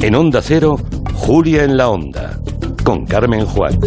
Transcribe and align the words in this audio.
En 0.00 0.14
Onda 0.14 0.40
Cero, 0.40 0.76
Julia 1.12 1.64
en 1.64 1.76
la 1.76 1.90
Onda, 1.90 2.38
con 2.84 3.04
Carmen 3.04 3.44
Juan. 3.44 3.78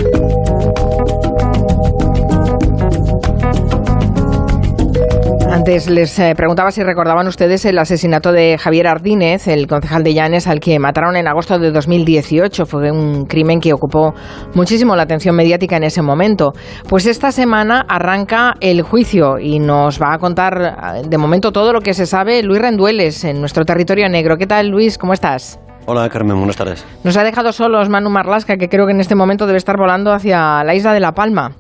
Antes 5.49 5.89
les 5.89 6.19
eh, 6.19 6.33
preguntaba 6.35 6.71
si 6.71 6.83
recordaban 6.83 7.27
ustedes 7.27 7.63
el 7.63 7.79
asesinato 7.79 8.33
de 8.33 8.57
Javier 8.57 8.87
Ardínez, 8.87 9.47
el 9.47 9.67
concejal 9.67 10.03
de 10.03 10.13
Llanes, 10.13 10.47
al 10.47 10.59
que 10.59 10.79
mataron 10.79 11.15
en 11.15 11.27
agosto 11.27 11.57
de 11.59 11.71
2018. 11.71 12.65
Fue 12.65 12.91
un 12.91 13.25
crimen 13.25 13.61
que 13.61 13.71
ocupó 13.71 14.13
muchísimo 14.53 14.97
la 14.97 15.03
atención 15.03 15.35
mediática 15.35 15.77
en 15.77 15.83
ese 15.83 16.01
momento. 16.01 16.51
Pues 16.89 17.05
esta 17.05 17.31
semana 17.31 17.85
arranca 17.87 18.55
el 18.59 18.81
juicio 18.81 19.39
y 19.39 19.59
nos 19.59 20.01
va 20.01 20.13
a 20.13 20.17
contar 20.17 20.77
eh, 20.95 21.07
de 21.07 21.17
momento 21.17 21.53
todo 21.53 21.71
lo 21.71 21.79
que 21.79 21.93
se 21.93 22.05
sabe 22.05 22.43
Luis 22.43 22.61
Rendueles 22.61 23.23
en 23.23 23.39
nuestro 23.39 23.63
territorio 23.63 24.09
negro. 24.09 24.37
¿Qué 24.37 24.47
tal, 24.47 24.67
Luis? 24.67 24.97
¿Cómo 24.97 25.13
estás? 25.13 25.57
Hola 25.93 26.07
Carmen, 26.07 26.37
buenas 26.37 26.55
tardes. 26.55 26.85
Nos 27.03 27.17
ha 27.17 27.23
dejado 27.25 27.51
solos 27.51 27.89
Manu 27.89 28.09
Marlasca, 28.09 28.55
que 28.55 28.69
creo 28.69 28.85
que 28.85 28.93
en 28.93 29.01
este 29.01 29.13
momento 29.13 29.45
debe 29.45 29.57
estar 29.57 29.75
volando 29.75 30.13
hacia 30.13 30.63
la 30.63 30.73
isla 30.73 30.93
de 30.93 31.01
La 31.01 31.11
Palma. 31.11 31.57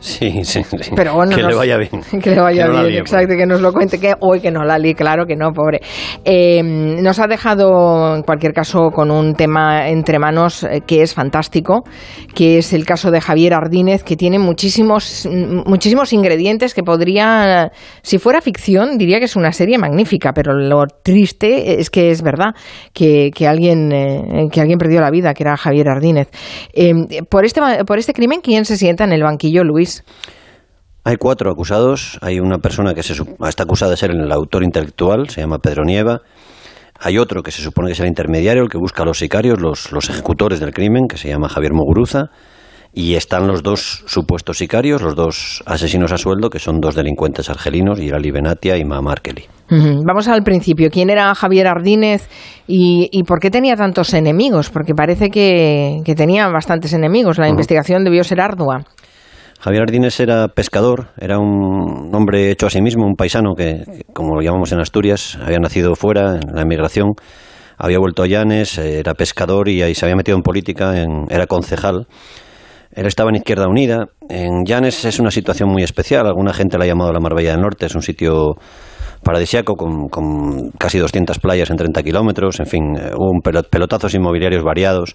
Sí, 0.00 0.30
sí, 0.44 0.62
sí. 0.64 0.92
Pero 0.96 1.14
bueno, 1.14 1.36
que 1.36 1.42
le 1.42 1.54
vaya 1.54 1.76
bien. 1.76 1.90
Que 2.22 2.30
le 2.30 2.40
vaya 2.40 2.68
bien, 2.68 3.00
exacto, 3.00 3.34
que 3.36 3.46
nos 3.46 3.60
lo 3.60 3.72
cuente. 3.72 3.98
Que 3.98 4.14
hoy 4.20 4.40
que 4.40 4.50
no 4.50 4.64
la 4.64 4.78
li, 4.78 4.94
claro 4.94 5.26
que 5.26 5.36
no, 5.36 5.52
pobre. 5.52 5.80
Eh, 6.24 6.62
nos 6.62 7.18
ha 7.18 7.26
dejado, 7.26 8.16
en 8.16 8.22
cualquier 8.22 8.52
caso, 8.52 8.90
con 8.90 9.10
un 9.10 9.34
tema 9.34 9.88
entre 9.88 10.18
manos 10.18 10.64
eh, 10.64 10.80
que 10.86 11.02
es 11.02 11.14
fantástico, 11.14 11.84
que 12.34 12.58
es 12.58 12.72
el 12.72 12.84
caso 12.86 13.10
de 13.10 13.20
Javier 13.20 13.54
Ardínez, 13.54 14.02
que 14.02 14.16
tiene 14.16 14.38
muchísimos, 14.38 15.28
muchísimos 15.66 16.12
ingredientes 16.12 16.74
que 16.74 16.82
podría, 16.82 17.70
si 18.02 18.18
fuera 18.18 18.40
ficción, 18.40 18.96
diría 18.96 19.18
que 19.18 19.26
es 19.26 19.36
una 19.36 19.52
serie 19.52 19.78
magnífica, 19.78 20.32
pero 20.32 20.54
lo 20.54 20.86
triste 21.02 21.80
es 21.80 21.90
que 21.90 22.10
es 22.10 22.22
verdad 22.22 22.54
que, 22.94 23.30
que 23.34 23.46
alguien, 23.46 23.92
eh, 23.92 24.48
que 24.50 24.60
alguien 24.60 24.78
perdió 24.78 25.00
la 25.00 25.10
vida, 25.10 25.34
que 25.34 25.42
era 25.42 25.56
Javier 25.56 25.88
Ardínez. 25.88 26.28
por, 27.28 27.44
este, 27.44 27.60
por 27.86 27.98
este 27.98 28.12
crimen, 28.14 28.40
¿quién 28.42 28.64
se 28.64 28.76
sienta 28.76 29.04
en 29.04 29.12
el 29.12 29.22
banquillo, 29.22 29.62
Luis? 29.62 29.89
Hay 31.04 31.16
cuatro 31.16 31.50
acusados. 31.50 32.18
Hay 32.20 32.40
una 32.40 32.58
persona 32.58 32.94
que 32.94 33.02
se, 33.02 33.14
está 33.48 33.62
acusada 33.62 33.92
de 33.92 33.96
ser 33.96 34.10
el 34.10 34.30
autor 34.32 34.62
intelectual, 34.62 35.28
se 35.28 35.40
llama 35.40 35.58
Pedro 35.58 35.84
Nieva. 35.84 36.20
Hay 36.98 37.16
otro 37.16 37.42
que 37.42 37.50
se 37.50 37.62
supone 37.62 37.88
que 37.88 37.92
es 37.94 38.00
el 38.00 38.08
intermediario, 38.08 38.62
el 38.62 38.68
que 38.68 38.76
busca 38.76 39.02
a 39.02 39.06
los 39.06 39.18
sicarios, 39.18 39.58
los, 39.58 39.90
los 39.90 40.10
ejecutores 40.10 40.60
del 40.60 40.74
crimen, 40.74 41.06
que 41.08 41.16
se 41.16 41.28
llama 41.28 41.48
Javier 41.48 41.72
Moguruza. 41.72 42.26
Y 42.92 43.14
están 43.14 43.46
los 43.46 43.62
dos 43.62 44.02
supuestos 44.06 44.58
sicarios, 44.58 45.00
los 45.00 45.14
dos 45.14 45.62
asesinos 45.64 46.12
a 46.12 46.18
sueldo, 46.18 46.50
que 46.50 46.58
son 46.58 46.80
dos 46.80 46.96
delincuentes 46.96 47.48
argelinos, 47.48 48.00
Irali 48.00 48.32
Benatia 48.32 48.76
y 48.76 48.84
Mamar 48.84 49.22
Kelly. 49.22 49.44
Vamos 49.70 50.26
al 50.26 50.42
principio. 50.42 50.90
¿Quién 50.90 51.08
era 51.08 51.32
Javier 51.36 51.68
Ardínez 51.68 52.28
y, 52.66 53.08
y, 53.12 53.22
por 53.22 53.38
qué 53.38 53.50
tenía 53.50 53.76
tantos 53.76 54.12
enemigos? 54.12 54.70
Porque 54.70 54.94
parece 54.94 55.30
que, 55.30 56.00
que 56.04 56.16
tenía 56.16 56.48
bastantes 56.48 56.92
enemigos. 56.92 57.38
La 57.38 57.48
investigación 57.48 58.02
debió 58.02 58.24
ser 58.24 58.40
ardua. 58.40 58.82
Javier 59.60 59.82
Ardínez 59.82 60.18
era 60.20 60.48
pescador, 60.48 61.08
era 61.18 61.38
un 61.38 62.10
hombre 62.14 62.50
hecho 62.50 62.66
a 62.66 62.70
sí 62.70 62.80
mismo, 62.80 63.04
un 63.04 63.14
paisano 63.14 63.54
que, 63.54 64.04
como 64.14 64.34
lo 64.34 64.40
llamamos 64.40 64.72
en 64.72 64.80
Asturias, 64.80 65.38
había 65.42 65.58
nacido 65.58 65.94
fuera, 65.94 66.36
en 66.36 66.54
la 66.54 66.62
emigración, 66.62 67.10
había 67.76 67.98
vuelto 67.98 68.22
a 68.22 68.26
Llanes, 68.26 68.78
era 68.78 69.12
pescador 69.12 69.68
y 69.68 69.82
ahí 69.82 69.94
se 69.94 70.06
había 70.06 70.16
metido 70.16 70.38
en 70.38 70.42
política, 70.42 70.94
era 71.28 71.46
concejal. 71.46 72.06
Él 72.92 73.04
estaba 73.06 73.28
en 73.28 73.36
Izquierda 73.36 73.68
Unida. 73.68 74.06
En 74.30 74.64
Llanes 74.64 75.04
es 75.04 75.20
una 75.20 75.30
situación 75.30 75.68
muy 75.68 75.82
especial. 75.82 76.26
Alguna 76.26 76.52
gente 76.52 76.76
la 76.76 76.84
ha 76.84 76.88
llamado 76.88 77.12
la 77.12 77.20
Marbella 77.20 77.52
del 77.52 77.60
Norte. 77.60 77.86
Es 77.86 77.94
un 77.94 78.02
sitio 78.02 78.56
paradisiaco 79.22 79.74
con, 79.74 80.08
con 80.08 80.70
casi 80.78 80.98
200 80.98 81.38
playas 81.38 81.70
en 81.70 81.76
30 81.76 82.02
kilómetros. 82.02 82.60
En 82.60 82.66
fin, 82.66 82.82
hubo 83.16 83.40
pelotazos 83.70 84.14
inmobiliarios 84.14 84.62
variados. 84.64 85.14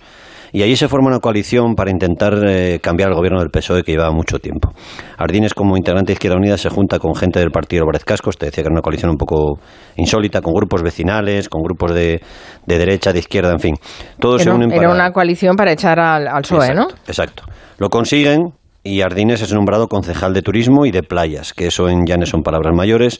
Y 0.51 0.63
allí 0.63 0.77
se 0.77 0.87
forma 0.87 1.09
una 1.09 1.19
coalición 1.19 1.75
para 1.75 1.91
intentar 1.91 2.33
eh, 2.47 2.79
cambiar 2.81 3.09
el 3.09 3.15
gobierno 3.15 3.39
del 3.39 3.49
PSOE 3.49 3.83
que 3.83 3.91
llevaba 3.91 4.11
mucho 4.11 4.39
tiempo. 4.39 4.71
Ardines, 5.17 5.53
como 5.53 5.75
integrante 5.75 6.11
de 6.11 6.13
Izquierda 6.13 6.37
Unida, 6.37 6.57
se 6.57 6.69
junta 6.69 6.97
con 6.97 7.13
gente 7.13 7.39
del 7.39 7.51
partido 7.51 7.81
Álvarez 7.81 8.05
Cascos, 8.05 8.37
te 8.37 8.45
decía 8.45 8.63
que 8.63 8.67
era 8.67 8.73
una 8.73 8.81
coalición 8.81 9.11
un 9.11 9.17
poco 9.17 9.59
insólita, 9.97 10.41
con 10.41 10.53
grupos 10.53 10.81
vecinales, 10.81 11.49
con 11.49 11.61
grupos 11.61 11.93
de, 11.93 12.21
derecha, 12.65 13.11
de 13.11 13.19
izquierda, 13.19 13.51
en 13.51 13.59
fin. 13.59 13.75
Todos 14.17 14.45
era, 14.45 14.55
era 14.71 14.89
una 14.89 15.11
coalición 15.11 15.57
para 15.57 15.73
echar 15.73 15.99
al, 15.99 16.27
al 16.27 16.43
PSOE, 16.43 16.73
¿no? 16.73 16.87
Exacto. 17.07 17.43
Lo 17.77 17.89
consiguen 17.89 18.53
y 18.81 19.01
Ardines 19.01 19.41
es 19.41 19.51
nombrado 19.51 19.87
concejal 19.87 20.33
de 20.33 20.41
turismo 20.41 20.85
y 20.85 20.91
de 20.91 21.03
playas, 21.03 21.53
que 21.53 21.67
eso 21.67 21.89
en 21.89 22.05
Llanes 22.05 22.29
son 22.29 22.43
palabras 22.43 22.73
mayores 22.73 23.19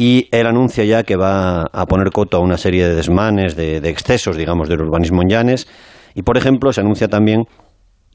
y 0.00 0.28
él 0.30 0.46
anuncia 0.46 0.82
ya 0.84 1.02
que 1.02 1.14
va 1.14 1.64
a 1.64 1.84
poner 1.84 2.10
coto 2.10 2.38
a 2.38 2.40
una 2.40 2.56
serie 2.56 2.88
de 2.88 2.94
desmanes, 2.94 3.54
de, 3.54 3.76
excesos, 3.86 4.34
digamos, 4.34 4.66
del 4.70 4.80
urbanismo 4.80 5.20
en 5.20 5.28
Llanes. 5.28 5.68
Y, 6.14 6.22
por 6.22 6.38
ejemplo, 6.38 6.72
se 6.72 6.80
anuncia 6.80 7.08
también 7.08 7.46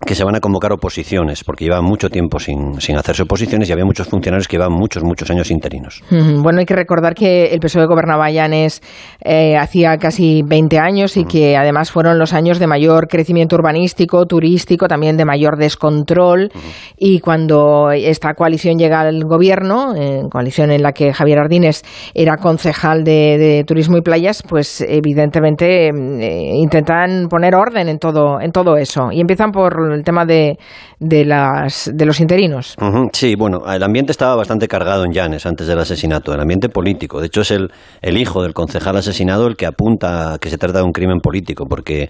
que 0.02 0.14
se 0.14 0.26
van 0.26 0.36
a 0.36 0.42
convocar 0.42 0.74
oposiciones, 0.74 1.44
porque 1.46 1.64
llevan 1.64 1.86
mucho 1.86 2.10
tiempo 2.10 2.38
sin, 2.38 2.82
sin 2.82 2.98
hacerse 2.98 3.24
oposiciones 3.24 3.70
y 3.70 3.72
había 3.72 3.86
muchos 3.86 4.08
funcionarios 4.10 4.48
que 4.48 4.58
llevan 4.58 4.74
muchos, 4.74 5.04
muchos 5.04 5.30
años 5.32 5.50
interinos. 5.52 6.04
Bueno, 6.10 6.60
hay 6.60 6.66
que 6.66 6.76
recordar 6.76 7.16
que 7.16 7.46
el 7.46 7.60
PSOE 7.62 7.86
gobernaba 7.86 8.30
Llanes 8.30 8.82
eh, 9.24 9.56
hacía 9.56 9.98
casi 9.98 10.44
20 10.46 10.80
años 10.80 11.16
y 11.16 11.24
que 11.24 11.56
además 11.56 11.92
fueron 11.92 12.20
los 12.20 12.34
años 12.34 12.60
de 12.60 12.68
mayor 12.68 13.08
crecimiento 13.08 13.56
urbanístico, 13.56 14.26
turístico, 14.26 14.88
también 14.88 15.16
de 15.16 15.24
mayor 15.24 15.58
descontrol. 15.58 16.52
Y 16.98 17.22
cuando 17.22 17.92
esta 17.92 18.34
coalición 18.34 18.78
llega 18.78 19.00
al 19.00 19.24
gobierno, 19.24 19.96
eh, 19.96 20.24
coalición 20.30 20.72
en 20.72 20.84
la 20.84 20.92
que 20.92 21.14
Javier 21.14 21.40
Ardínez 21.40 21.84
era 22.14 22.36
concejal 22.36 23.06
de, 23.06 23.64
turismo 23.66 23.98
y 23.98 24.02
playas, 24.02 24.44
pues 24.48 24.82
evidentemente 24.82 25.88
eh, 25.88 26.52
intentan 26.56 27.28
poner 27.30 27.56
orden 27.56 27.88
en 27.88 27.98
todo, 27.98 28.42
en 28.42 28.52
todo 28.52 28.76
eso. 28.76 29.10
Y 29.12 29.22
empiezan 29.22 29.52
por 29.52 29.85
el 29.92 30.04
tema 30.04 30.26
de, 30.26 30.58
de, 31.00 31.26
las, 31.26 31.92
de 31.94 32.06
los 32.06 32.20
interinos. 32.20 32.76
Sí, 33.14 33.36
bueno, 33.36 33.62
el 33.72 33.84
ambiente 33.84 34.12
estaba 34.12 34.36
bastante 34.36 34.68
cargado 34.68 35.06
en 35.06 35.12
Llanes 35.12 35.46
antes 35.46 35.68
del 35.68 35.80
asesinato, 35.80 36.34
el 36.34 36.40
ambiente 36.40 36.70
político. 36.70 37.20
De 37.20 37.28
hecho, 37.28 37.42
es 37.42 37.52
el, 37.52 37.72
el 38.02 38.18
hijo 38.18 38.44
del 38.44 38.54
concejal 38.54 38.98
asesinado 38.98 39.48
el 39.48 39.56
que 39.56 39.66
apunta 39.66 40.34
a 40.34 40.38
que 40.38 40.50
se 40.50 40.58
trata 40.58 40.80
de 40.80 40.86
un 40.86 40.92
crimen 40.92 41.20
político, 41.20 41.66
porque 41.70 42.10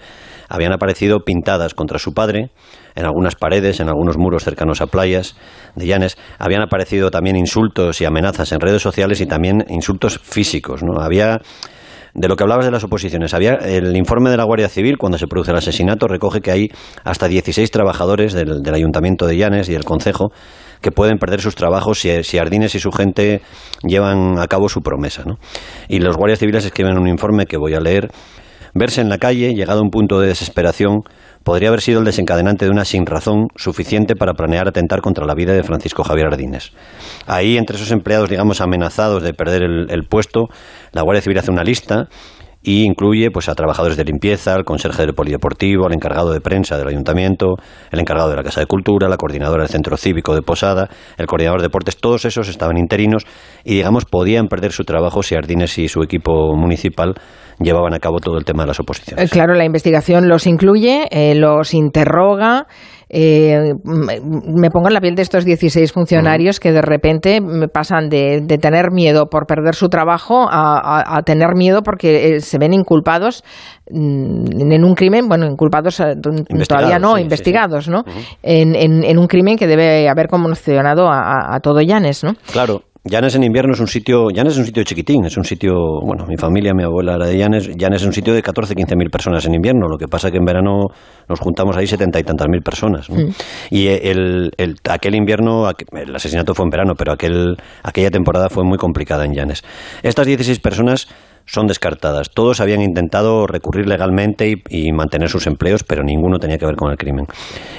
habían 0.49 0.73
aparecido 0.73 1.19
pintadas 1.19 1.73
contra 1.73 1.99
su 1.99 2.13
padre 2.13 2.51
en 2.95 3.05
algunas 3.05 3.35
paredes, 3.35 3.79
en 3.79 3.89
algunos 3.89 4.17
muros 4.17 4.43
cercanos 4.43 4.81
a 4.81 4.87
playas 4.87 5.35
de 5.75 5.85
Llanes. 5.85 6.17
Habían 6.39 6.61
aparecido 6.61 7.11
también 7.11 7.35
insultos 7.35 7.99
y 8.01 8.05
amenazas 8.05 8.51
en 8.51 8.59
redes 8.59 8.81
sociales 8.81 9.21
y 9.21 9.25
también 9.25 9.65
insultos 9.69 10.19
físicos. 10.23 10.83
¿no? 10.83 11.01
Había 11.01 11.41
de 12.15 12.29
lo 12.29 12.37
que 12.37 12.43
hablabas 12.43 12.65
de 12.65 12.71
las 12.71 12.83
oposiciones, 12.83 13.33
había 13.33 13.55
el 13.55 13.95
informe 13.97 14.29
de 14.29 14.37
la 14.37 14.45
Guardia 14.45 14.69
Civil 14.69 14.97
cuando 14.97 15.17
se 15.17 15.27
produce 15.27 15.51
el 15.51 15.57
asesinato 15.57 16.07
recoge 16.07 16.39
que 16.39 16.49
hay 16.49 16.69
hasta 17.03 17.27
16 17.27 17.69
trabajadores 17.69 18.33
del, 18.33 18.63
Ayuntamiento 18.73 19.27
de 19.27 19.35
Llanes 19.35 19.67
y 19.67 19.73
del 19.73 19.83
Concejo 19.83 20.31
que 20.81 20.91
pueden 20.91 21.17
perder 21.17 21.41
sus 21.41 21.55
trabajos 21.55 21.99
si, 21.99 22.23
si, 22.23 22.37
Ardines 22.37 22.73
y 22.73 22.79
su 22.79 22.91
gente 22.91 23.41
llevan 23.83 24.39
a 24.39 24.47
cabo 24.47 24.69
su 24.69 24.79
promesa. 24.79 25.23
¿no? 25.25 25.35
Y 25.89 25.99
los 25.99 26.15
guardias 26.15 26.39
civiles 26.39 26.63
escriben 26.63 26.97
un 26.97 27.07
informe 27.07 27.45
que 27.45 27.57
voy 27.57 27.73
a 27.73 27.81
leer. 27.81 28.09
Verse 28.73 29.01
en 29.01 29.09
la 29.09 29.17
calle, 29.17 29.53
llegado 29.53 29.79
a 29.79 29.83
un 29.83 29.89
punto 29.89 30.19
de 30.19 30.27
desesperación, 30.27 31.01
podría 31.45 31.69
haber 31.69 31.79
sido 31.79 31.99
el 31.99 32.05
desencadenante 32.05 32.65
de 32.65 32.71
una 32.71 32.83
sinrazón 32.83 33.47
suficiente 33.55 34.15
para 34.15 34.33
planear 34.33 34.67
atentar 34.67 34.99
contra 34.99 35.25
la 35.25 35.35
vida 35.35 35.53
de 35.53 35.63
Francisco 35.63 36.03
Javier 36.03 36.25
Ardines. 36.25 36.73
Ahí, 37.27 37.57
entre 37.57 37.77
esos 37.77 37.91
empleados, 37.91 38.29
digamos, 38.29 38.61
amenazados 38.61 39.21
de 39.21 39.33
perder 39.33 39.61
el, 39.63 40.03
puesto, 40.09 40.47
la 40.91 41.03
Guardia 41.03 41.21
Civil 41.21 41.37
hace 41.37 41.51
una 41.51 41.63
lista 41.63 42.09
y 42.63 42.83
incluye 42.83 43.29
pues 43.29 43.47
a 43.47 43.53
trabajadores 43.53 43.95
de 43.95 44.03
limpieza, 44.03 44.55
al 44.55 44.65
conserje 44.65 45.03
del 45.03 45.13
polideportivo, 45.13 45.85
al 45.85 45.93
encargado 45.93 46.33
de 46.33 46.41
prensa 46.41 46.79
del 46.79 46.87
ayuntamiento, 46.87 47.57
el 47.91 47.99
encargado 47.99 48.31
de 48.31 48.37
la 48.37 48.43
Casa 48.43 48.61
de 48.61 48.65
Cultura, 48.65 49.07
la 49.07 49.17
coordinadora 49.17 49.61
del 49.61 49.69
Centro 49.69 49.97
Cívico 49.97 50.33
de 50.33 50.41
Posada, 50.41 50.89
el 51.17 51.27
coordinador 51.27 51.61
de 51.61 51.67
deportes, 51.67 51.95
todos 51.97 52.25
esos 52.25 52.49
estaban 52.49 52.79
interinos 52.79 53.23
y 53.63 53.75
digamos 53.75 54.05
podían 54.05 54.47
perder 54.47 54.71
su 54.71 54.83
trabajo 54.83 55.21
si 55.21 55.35
Ardines 55.35 55.77
y 55.77 55.87
su 55.87 56.01
equipo 56.01 56.55
municipal 56.55 57.13
llevaban 57.59 57.93
a 57.93 57.99
cabo 57.99 58.19
todo 58.19 58.37
el 58.37 58.45
tema 58.45 58.63
de 58.63 58.67
las 58.67 58.79
oposiciones. 58.79 59.25
Eh, 59.25 59.29
claro, 59.29 59.53
la 59.53 59.65
investigación 59.65 60.27
los 60.27 60.47
incluye, 60.47 61.07
eh, 61.11 61.35
los 61.35 61.73
interroga. 61.73 62.67
Eh, 63.07 63.73
me 63.83 64.69
pongo 64.71 64.87
en 64.87 64.93
la 64.93 64.99
piel 64.99 65.15
de 65.15 65.21
estos 65.21 65.45
16 65.45 65.93
funcionarios 65.93 66.59
que 66.59 66.71
de 66.71 66.81
repente 66.81 67.39
pasan 67.71 68.09
de, 68.09 68.41
tener 68.59 68.91
miedo 68.91 69.27
por 69.27 69.45
perder 69.45 69.75
su 69.75 69.89
trabajo 69.89 70.47
a, 70.49 71.21
tener 71.23 71.49
miedo 71.55 71.83
porque 71.83 72.41
se 72.41 72.57
ven 72.57 72.73
inculpados 72.73 73.43
mm, 73.91 74.71
en 74.71 74.83
un 74.83 74.95
crimen, 74.95 75.27
bueno, 75.29 75.45
inculpados 75.45 76.01
todavía 76.67 76.97
no, 76.97 77.19
investigados, 77.19 77.87
¿no? 77.87 78.03
en, 78.41 79.17
un 79.19 79.27
crimen 79.27 79.55
que 79.55 79.67
debe 79.67 80.09
haber 80.09 80.27
conmocionado 80.27 81.07
a, 81.07 81.55
a 81.55 81.59
todo 81.59 81.81
Llanes, 81.81 82.23
¿no? 82.23 82.33
Claro. 82.51 82.81
Llanes 83.07 83.35
en 83.35 83.43
invierno 83.43 83.73
es 83.73 83.79
un 83.79 83.85
sitio, 83.85 84.31
Llanes 84.31 84.53
es 84.53 84.59
un 84.59 84.65
sitio 84.65 84.83
chiquitín, 84.83 85.25
es 85.25 85.37
un 85.37 85.43
sitio, 85.43 85.75
bueno, 86.03 86.25
mi 86.27 86.37
familia, 86.37 86.73
mi 86.73 86.83
abuela 86.83 87.13
era 87.13 87.27
de 87.27 87.37
Llanes, 87.37 87.69
Llanes 87.77 88.01
es 88.01 88.07
un 88.07 88.13
sitio 88.13 88.33
de 88.33 88.41
14, 88.41 88.73
15 88.73 88.95
mil 88.95 89.11
personas 89.11 89.45
en 89.45 89.53
invierno, 89.53 89.87
lo 89.87 89.99
que 89.99 90.07
pasa 90.07 90.31
que 90.31 90.37
en 90.37 90.43
verano 90.43 90.87
nos 91.29 91.39
juntamos 91.39 91.77
ahí 91.77 91.85
setenta 91.85 92.19
y 92.19 92.23
tantas 92.23 92.47
mil 92.49 92.63
personas. 92.63 93.07
Y 93.69 93.85
el, 93.89 94.49
el, 94.57 94.77
aquel 94.89 95.13
invierno, 95.13 95.69
el 95.91 96.15
asesinato 96.15 96.55
fue 96.55 96.65
en 96.65 96.71
verano, 96.71 96.93
pero 96.97 97.11
aquel, 97.11 97.55
aquella 97.83 98.09
temporada 98.09 98.49
fue 98.49 98.63
muy 98.63 98.79
complicada 98.79 99.23
en 99.25 99.33
Llanes. 99.33 99.63
Estas 100.01 100.25
16 100.25 100.59
personas 100.59 101.07
son 101.45 101.67
descartadas. 101.67 102.31
Todos 102.31 102.59
habían 102.59 102.81
intentado 102.81 103.47
recurrir 103.47 103.87
legalmente 103.87 104.53
y, 104.69 104.91
mantener 104.91 105.29
sus 105.29 105.47
empleos, 105.47 105.83
pero 105.83 106.03
ninguno 106.03 106.39
tenía 106.39 106.57
que 106.57 106.65
ver 106.65 106.75
con 106.75 106.91
el 106.91 106.97
crimen. 106.97 107.25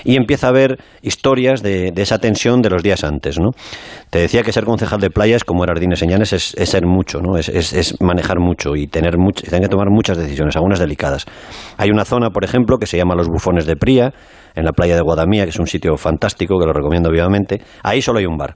Y 0.04 0.16
empieza 0.16 0.46
a 0.46 0.50
haber 0.50 0.78
historias 1.02 1.62
de, 1.62 1.92
esa 1.96 2.18
tensión 2.18 2.62
de 2.62 2.70
los 2.70 2.82
días 2.82 3.04
antes. 3.04 3.38
¿no? 3.38 3.50
Te 4.10 4.20
decía 4.20 4.42
que 4.42 4.52
ser 4.52 4.64
concejal 4.64 5.00
de 5.00 5.10
playas, 5.10 5.44
como 5.44 5.64
era 5.64 5.72
Ardines 5.72 5.98
Señanes, 5.98 6.32
es, 6.32 6.54
es 6.54 6.68
ser 6.68 6.86
mucho, 6.86 7.20
¿no? 7.20 7.36
es, 7.36 7.94
manejar 8.00 8.38
mucho 8.38 8.76
y 8.76 8.86
tener, 8.86 9.16
tener 9.16 9.62
que 9.62 9.68
tomar 9.68 9.90
muchas 9.90 10.16
decisiones, 10.16 10.56
algunas 10.56 10.78
delicadas. 10.78 11.26
Hay 11.76 11.90
una 11.90 12.04
zona, 12.04 12.30
por 12.30 12.44
ejemplo, 12.44 12.78
que 12.78 12.86
se 12.86 12.96
llama 12.96 13.14
Los 13.14 13.28
Bufones 13.28 13.66
de 13.66 13.76
Pría, 13.76 14.12
en 14.54 14.64
la 14.64 14.72
playa 14.72 14.94
de 14.94 15.02
Guadamía, 15.02 15.44
que 15.44 15.50
es 15.50 15.58
un 15.58 15.66
sitio 15.66 15.96
fantástico, 15.96 16.58
que 16.58 16.66
lo 16.66 16.72
recomiendo 16.72 17.10
vivamente. 17.10 17.60
Ahí 17.82 18.00
solo 18.00 18.20
hay 18.20 18.26
un 18.26 18.38
bar 18.38 18.54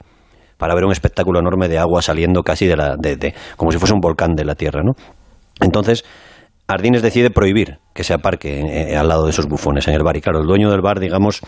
para 0.61 0.75
ver 0.75 0.85
un 0.85 0.93
espectáculo 0.93 1.41
enorme 1.41 1.69
de 1.69 1.79
agua 1.79 2.03
saliendo 2.03 2.43
casi 2.43 2.67
de 2.67 2.77
la, 2.77 2.97
de, 2.97 3.35
como 3.57 3.73
si 3.73 3.79
fuese 3.79 3.95
un 3.95 4.01
volcán 4.01 4.35
de 4.37 4.45
la 4.45 4.55
Tierra, 4.55 4.83
¿no? 4.85 4.93
Entonces, 5.61 6.05
Ardines 6.69 7.03
decide 7.03 7.31
prohibir 7.31 7.79
que 7.95 8.05
se 8.05 8.13
aparque 8.13 8.61
eh, 8.61 8.97
al 8.97 9.09
lado 9.09 9.25
de 9.25 9.31
esos 9.31 9.47
bufones 9.47 9.89
en 9.89 9.95
el 9.95 10.03
bar. 10.03 10.19
Y 10.19 10.21
claro, 10.21 10.41
el 10.41 10.47
dueño 10.47 10.71
del 10.71 10.83
bar, 10.83 11.01
digamos, 11.01 11.41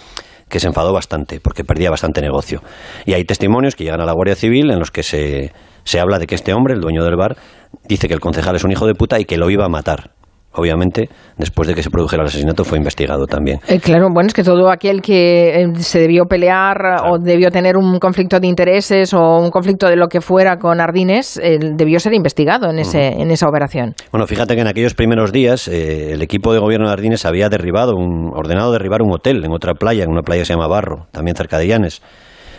que 0.48 0.60
se 0.60 0.66
enfadó 0.66 0.94
bastante, 0.94 1.40
porque 1.40 1.62
perdía 1.62 1.90
bastante 1.90 2.22
negocio. 2.22 2.62
Y 3.04 3.12
hay 3.12 3.24
testimonios 3.24 3.76
que 3.76 3.84
llegan 3.84 4.00
a 4.00 4.06
la 4.06 4.12
Guardia 4.12 4.34
Civil 4.34 4.70
en 4.70 4.78
los 4.78 4.90
que 4.90 5.02
se, 5.02 5.52
se 5.84 6.00
habla 6.00 6.18
de 6.18 6.26
que 6.26 6.34
este 6.34 6.54
hombre, 6.54 6.72
el 6.72 6.80
dueño 6.80 7.04
del 7.04 7.16
bar, 7.16 7.36
dice 7.86 8.08
que 8.08 8.14
el 8.14 8.20
concejal 8.20 8.56
es 8.56 8.64
un 8.64 8.72
hijo 8.72 8.86
de 8.86 8.94
puta 8.94 9.20
y 9.20 9.26
que 9.26 9.36
lo 9.36 9.50
iba 9.50 9.66
a 9.66 9.68
matar 9.68 10.10
obviamente, 10.54 11.08
después 11.36 11.68
de 11.68 11.74
que 11.74 11.82
se 11.82 11.90
produjera 11.90 12.22
el 12.22 12.28
asesinato, 12.28 12.64
fue 12.64 12.78
investigado 12.78 13.26
también. 13.26 13.60
Eh, 13.68 13.80
claro, 13.80 14.08
bueno, 14.12 14.28
es 14.28 14.34
que 14.34 14.42
todo 14.42 14.70
aquel 14.70 15.00
que 15.02 15.62
eh, 15.62 15.66
se 15.76 16.00
debió 16.00 16.24
pelear 16.24 16.76
o 17.06 17.18
debió 17.18 17.50
tener 17.50 17.76
un 17.76 17.98
conflicto 17.98 18.38
de 18.40 18.46
intereses 18.46 19.12
o 19.14 19.38
un 19.38 19.50
conflicto 19.50 19.88
de 19.88 19.96
lo 19.96 20.08
que 20.08 20.20
fuera 20.20 20.56
con 20.56 20.80
Ardines, 20.80 21.40
debió 21.76 21.98
ser 21.98 22.14
investigado 22.14 22.70
en, 22.70 22.78
ese, 22.78 23.08
en 23.08 23.30
esa 23.30 23.48
operación. 23.48 23.94
Bueno, 24.10 24.26
fíjate 24.26 24.54
que 24.54 24.60
en 24.60 24.68
aquellos 24.68 24.94
primeros 24.94 25.32
días 25.32 25.68
eh, 25.68 26.12
el 26.12 26.22
equipo 26.22 26.52
de 26.52 26.60
gobierno 26.60 26.86
de 26.86 26.92
Ardines 26.92 27.24
había 27.24 27.48
derribado, 27.48 27.94
un, 27.96 28.30
ordenado 28.34 28.72
derribar 28.72 29.02
un 29.02 29.12
hotel 29.12 29.44
en 29.44 29.52
otra 29.52 29.74
playa, 29.74 30.04
en 30.04 30.10
una 30.10 30.22
playa 30.22 30.42
que 30.42 30.46
se 30.46 30.52
llama 30.54 30.68
Barro, 30.68 31.06
también 31.10 31.36
cerca 31.36 31.58
de 31.58 31.66
Llanes 31.66 32.02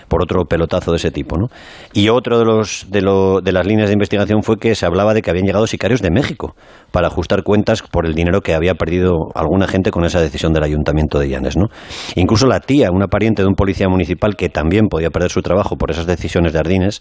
por 0.07 0.21
otro 0.21 0.45
pelotazo 0.45 0.91
de 0.91 0.97
ese 0.97 1.11
tipo. 1.11 1.37
¿no? 1.37 1.47
Y 1.93 2.09
otro 2.09 2.39
de, 2.39 2.45
los, 2.45 2.87
de, 2.89 3.01
lo, 3.01 3.41
de 3.41 3.51
las 3.51 3.65
líneas 3.65 3.89
de 3.89 3.93
investigación 3.93 4.43
fue 4.43 4.57
que 4.57 4.75
se 4.75 4.85
hablaba 4.85 5.13
de 5.13 5.21
que 5.21 5.29
habían 5.29 5.45
llegado 5.45 5.67
sicarios 5.67 6.01
de 6.01 6.11
México 6.11 6.55
para 6.91 7.07
ajustar 7.07 7.43
cuentas 7.43 7.81
por 7.81 8.05
el 8.05 8.13
dinero 8.13 8.41
que 8.41 8.53
había 8.53 8.75
perdido 8.75 9.13
alguna 9.35 9.67
gente 9.67 9.91
con 9.91 10.05
esa 10.05 10.21
decisión 10.21 10.53
del 10.53 10.63
ayuntamiento 10.63 11.19
de 11.19 11.29
Llanes. 11.29 11.57
¿no? 11.57 11.67
Incluso 12.15 12.47
la 12.47 12.59
tía, 12.59 12.89
una 12.91 13.07
pariente 13.07 13.41
de 13.41 13.47
un 13.47 13.55
policía 13.55 13.89
municipal 13.89 14.35
que 14.35 14.49
también 14.49 14.87
podía 14.87 15.09
perder 15.09 15.31
su 15.31 15.41
trabajo 15.41 15.75
por 15.75 15.91
esas 15.91 16.05
decisiones 16.05 16.53
de 16.53 16.59
Ardines, 16.59 16.99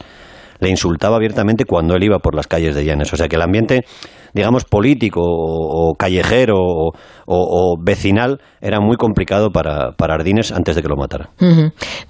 le 0.63 0.71
insultaba 0.71 1.17
abiertamente 1.17 1.65
cuando 1.65 1.97
él 1.97 2.05
iba 2.05 2.19
por 2.21 2.35
las 2.35 2.47
calles 2.47 2.75
de 2.75 2.85
Llanes. 2.85 3.13
O 3.13 3.17
sea 3.17 3.29
que 3.29 3.37
el 3.37 3.43
ambiente, 3.43 3.85
digamos, 4.33 4.65
político 4.65 5.21
o, 5.23 5.95
callejero 5.99 6.57
o, 7.27 7.77
vecinal 7.83 8.41
era 8.61 8.81
muy 8.81 8.97
complicado 8.97 9.51
para, 9.51 9.93
para 9.93 10.15
Ardines 10.15 10.53
antes 10.53 10.77
de 10.77 10.83
que 10.83 10.89
lo 10.89 10.97
matara. 10.97 11.31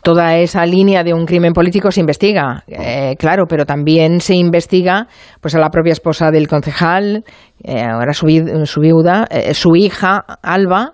Toda 0.02 0.36
esa 0.36 0.66
línea 0.66 1.02
de 1.02 1.14
un 1.14 1.24
crimen 1.24 1.52
político 1.54 1.90
se 1.90 2.00
investiga, 2.00 2.62
eh, 2.66 3.16
claro, 3.18 3.46
pero 3.48 3.64
también 3.64 4.20
se 4.20 4.34
investiga 4.34 5.08
pues 5.40 5.54
a 5.54 5.58
la 5.58 5.70
propia 5.70 5.92
esposa 5.92 6.30
del 6.30 6.46
concejal, 6.46 7.24
eh, 7.64 7.82
ahora 7.82 8.12
su, 8.12 8.26
su 8.66 8.80
viuda, 8.80 9.26
eh, 9.30 9.54
su 9.54 9.76
hija, 9.76 10.24
Alba, 10.42 10.90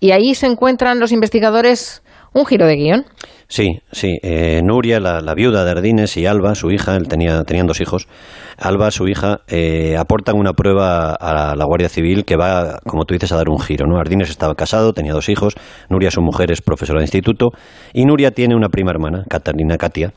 y 0.00 0.12
ahí 0.12 0.34
se 0.34 0.46
encuentran 0.46 0.98
los 0.98 1.12
investigadores 1.12 2.02
un 2.34 2.46
giro 2.46 2.66
de 2.66 2.76
guion. 2.76 3.04
Sí, 3.52 3.82
sí. 3.92 4.18
Eh, 4.22 4.62
Nuria, 4.64 4.98
la, 4.98 5.34
viuda 5.34 5.62
de 5.66 5.72
Ardines, 5.72 6.16
y 6.16 6.24
Alba, 6.24 6.54
su 6.54 6.70
hija, 6.70 6.96
él 6.96 7.06
tenía, 7.06 7.44
tenían 7.44 7.66
dos 7.66 7.82
hijos. 7.82 8.08
Alba, 8.56 8.90
su 8.90 9.06
hija, 9.08 9.40
eh, 9.46 9.94
aportan 9.98 10.38
una 10.38 10.54
prueba 10.54 11.12
a 11.12 11.54
la, 11.54 11.64
Guardia 11.66 11.90
Civil 11.90 12.24
que 12.24 12.36
va, 12.36 12.78
como 12.86 13.04
tú 13.04 13.12
dices, 13.12 13.30
a 13.30 13.36
dar 13.36 13.50
un 13.50 13.60
giro. 13.60 13.86
¿no? 13.86 13.98
Ardines 13.98 14.30
estaba 14.30 14.54
casado, 14.54 14.94
tenía 14.94 15.12
dos 15.12 15.28
hijos. 15.28 15.52
Nuria, 15.90 16.10
su 16.10 16.22
mujer, 16.22 16.50
es 16.50 16.62
profesora 16.62 17.00
de 17.00 17.04
instituto. 17.04 17.50
Y 17.92 18.06
Nuria 18.06 18.30
tiene 18.30 18.56
una 18.56 18.70
prima 18.70 18.90
hermana, 18.90 19.26
Catalina 19.28 19.76
Katia, 19.76 20.14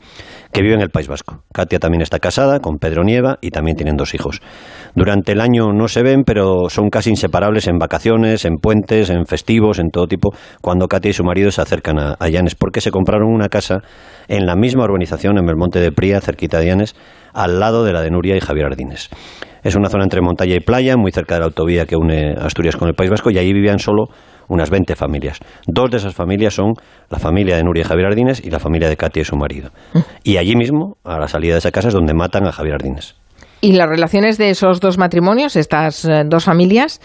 que 0.50 0.62
vive 0.62 0.72
en 0.72 0.80
el 0.80 0.88
País 0.88 1.06
Vasco. 1.06 1.42
Katia 1.52 1.78
también 1.78 2.00
está 2.00 2.18
casada 2.20 2.60
con 2.60 2.78
Pedro 2.78 3.04
Nieva 3.04 3.36
y 3.42 3.50
también 3.50 3.76
tienen 3.76 3.98
dos 3.98 4.14
hijos. 4.14 4.40
Durante 4.96 5.32
el 5.32 5.42
año 5.42 5.74
no 5.74 5.88
se 5.88 6.02
ven, 6.02 6.24
pero 6.24 6.70
son 6.70 6.88
casi 6.88 7.10
inseparables 7.10 7.68
en 7.68 7.76
vacaciones, 7.76 8.46
en 8.46 8.54
puentes, 8.56 9.10
en 9.10 9.26
festivos, 9.26 9.78
en 9.78 9.90
todo 9.90 10.06
tipo, 10.06 10.30
cuando 10.62 10.88
Katia 10.88 11.10
y 11.10 11.12
su 11.12 11.22
marido 11.22 11.50
se 11.50 11.60
acercan 11.60 11.98
a, 11.98 12.28
Llanes, 12.30 12.54
porque 12.54 12.80
se 12.80 12.90
compraron 12.90 13.28
una 13.28 13.50
casa 13.50 13.82
en 14.26 14.46
la 14.46 14.56
misma 14.56 14.84
urbanización, 14.84 15.36
en 15.36 15.46
el 15.50 15.54
Monte 15.54 15.80
de 15.80 15.92
Pría, 15.92 16.22
cerquita 16.22 16.60
de 16.60 16.68
Llanes, 16.68 16.96
al 17.34 17.60
lado 17.60 17.84
de 17.84 17.92
la 17.92 18.00
de 18.00 18.10
Nuria 18.10 18.36
y 18.36 18.40
Javier 18.40 18.68
Ardines. 18.68 19.10
Es 19.62 19.76
una 19.76 19.90
zona 19.90 20.04
entre 20.04 20.22
montaña 20.22 20.54
y 20.54 20.60
playa, 20.60 20.96
muy 20.96 21.12
cerca 21.12 21.34
de 21.34 21.40
la 21.40 21.46
autovía 21.46 21.84
que 21.84 21.96
une 21.96 22.32
Asturias 22.32 22.76
con 22.76 22.88
el 22.88 22.94
País 22.94 23.10
Vasco, 23.10 23.30
y 23.30 23.36
allí 23.36 23.52
vivían 23.52 23.78
solo 23.78 24.06
unas 24.48 24.70
20 24.70 24.96
familias. 24.96 25.40
Dos 25.66 25.90
de 25.90 25.98
esas 25.98 26.14
familias 26.14 26.54
son 26.54 26.72
la 27.10 27.18
familia 27.18 27.56
de 27.56 27.64
Nuria 27.64 27.82
y 27.82 27.84
Javier 27.84 28.06
Ardines 28.06 28.42
y 28.42 28.48
la 28.48 28.60
familia 28.60 28.88
de 28.88 28.96
Katia 28.96 29.20
y 29.20 29.24
su 29.26 29.36
marido. 29.36 29.72
Mm. 29.92 29.98
Y 30.24 30.36
allí 30.38 30.56
mismo, 30.56 30.96
a 31.04 31.18
la 31.18 31.28
salida 31.28 31.52
de 31.52 31.58
esa 31.58 31.70
casa, 31.70 31.88
es 31.88 31.94
donde 31.94 32.14
matan 32.14 32.46
a 32.46 32.52
Javier 32.52 32.76
Ardines. 32.76 33.14
Y 33.66 33.72
las 33.72 33.88
relaciones 33.88 34.38
de 34.38 34.50
esos 34.50 34.78
dos 34.78 34.96
matrimonios, 34.96 35.56
estas 35.56 36.04
eh, 36.04 36.22
dos 36.24 36.44
familias, 36.44 37.00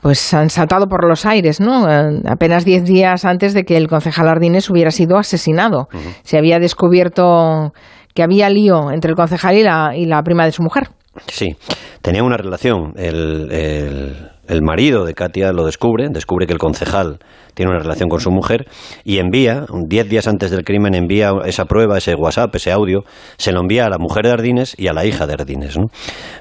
pues 0.00 0.34
han 0.34 0.50
saltado 0.50 0.88
por 0.88 1.06
los 1.08 1.24
aires, 1.24 1.60
¿no? 1.60 1.88
Eh, 1.88 2.20
apenas 2.26 2.64
diez 2.64 2.82
días 2.82 3.24
antes 3.24 3.54
de 3.54 3.62
que 3.62 3.76
el 3.76 3.86
concejal 3.86 4.26
Ardines 4.26 4.68
hubiera 4.70 4.90
sido 4.90 5.18
asesinado. 5.18 5.86
Se 6.24 6.36
había 6.36 6.58
descubierto 6.58 7.72
que 8.12 8.24
había 8.24 8.50
lío 8.50 8.90
entre 8.90 9.10
el 9.10 9.16
concejal 9.16 9.56
y 9.56 9.62
la, 9.62 9.92
y 9.94 10.06
la 10.06 10.20
prima 10.24 10.44
de 10.46 10.50
su 10.50 10.64
mujer. 10.64 10.88
Sí, 11.28 11.54
tenía 12.02 12.24
una 12.24 12.36
relación. 12.36 12.92
El, 12.96 13.52
el, 13.52 14.30
el 14.50 14.62
marido 14.62 15.04
de 15.04 15.14
Katia 15.14 15.52
lo 15.52 15.64
descubre, 15.64 16.08
descubre 16.10 16.46
que 16.46 16.52
el 16.52 16.58
concejal 16.58 17.20
tiene 17.54 17.70
una 17.70 17.80
relación 17.80 18.08
con 18.08 18.20
su 18.20 18.30
mujer 18.30 18.66
y 19.04 19.18
envía, 19.18 19.64
diez 19.86 20.08
días 20.08 20.26
antes 20.26 20.50
del 20.50 20.64
crimen, 20.64 20.94
envía 20.94 21.30
esa 21.44 21.66
prueba, 21.66 21.98
ese 21.98 22.14
WhatsApp, 22.14 22.54
ese 22.56 22.72
audio, 22.72 23.04
se 23.36 23.52
lo 23.52 23.60
envía 23.60 23.86
a 23.86 23.88
la 23.88 23.98
mujer 23.98 24.24
de 24.24 24.32
Ardines 24.32 24.74
y 24.76 24.88
a 24.88 24.92
la 24.92 25.04
hija 25.04 25.26
de 25.26 25.34
Ardines. 25.34 25.76